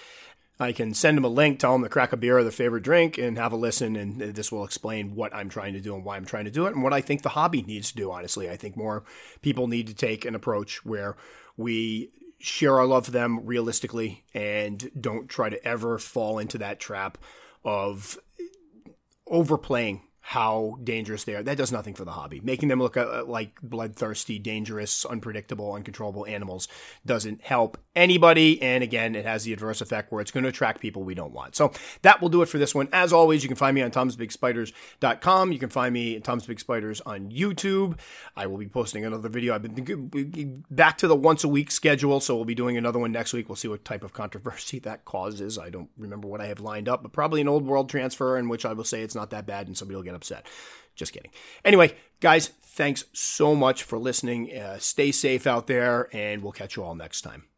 [0.59, 2.83] I can send them a link, tell them to crack a beer or their favorite
[2.83, 3.95] drink, and have a listen.
[3.95, 6.65] And this will explain what I'm trying to do and why I'm trying to do
[6.65, 8.11] it, and what I think the hobby needs to do.
[8.11, 9.03] Honestly, I think more
[9.41, 11.15] people need to take an approach where
[11.55, 16.79] we share our love for them realistically and don't try to ever fall into that
[16.79, 17.17] trap
[17.63, 18.17] of
[19.27, 21.41] overplaying how dangerous they are.
[21.41, 22.39] That does nothing for the hobby.
[22.39, 26.67] Making them look uh, like bloodthirsty, dangerous, unpredictable, uncontrollable animals
[27.03, 28.61] doesn't help anybody.
[28.61, 31.33] And again, it has the adverse effect where it's going to attract people we don't
[31.33, 31.55] want.
[31.55, 31.71] So
[32.03, 32.89] that will do it for this one.
[32.93, 35.51] As always, you can find me on tomsbigspiders.com.
[35.51, 37.97] You can find me at Tom's on YouTube.
[38.37, 39.55] I will be posting another video.
[39.55, 43.11] I've been back to the once a week schedule, so we'll be doing another one
[43.11, 43.49] next week.
[43.49, 45.57] We'll see what type of controversy that causes.
[45.57, 48.47] I don't remember what I have lined up, but probably an old world transfer in
[48.47, 50.45] which I will say it's not that bad and somebody will get upset.
[50.95, 51.31] Just kidding.
[51.63, 54.55] Anyway, guys, thanks so much for listening.
[54.55, 57.48] Uh, stay safe out there, and we'll catch you all next time.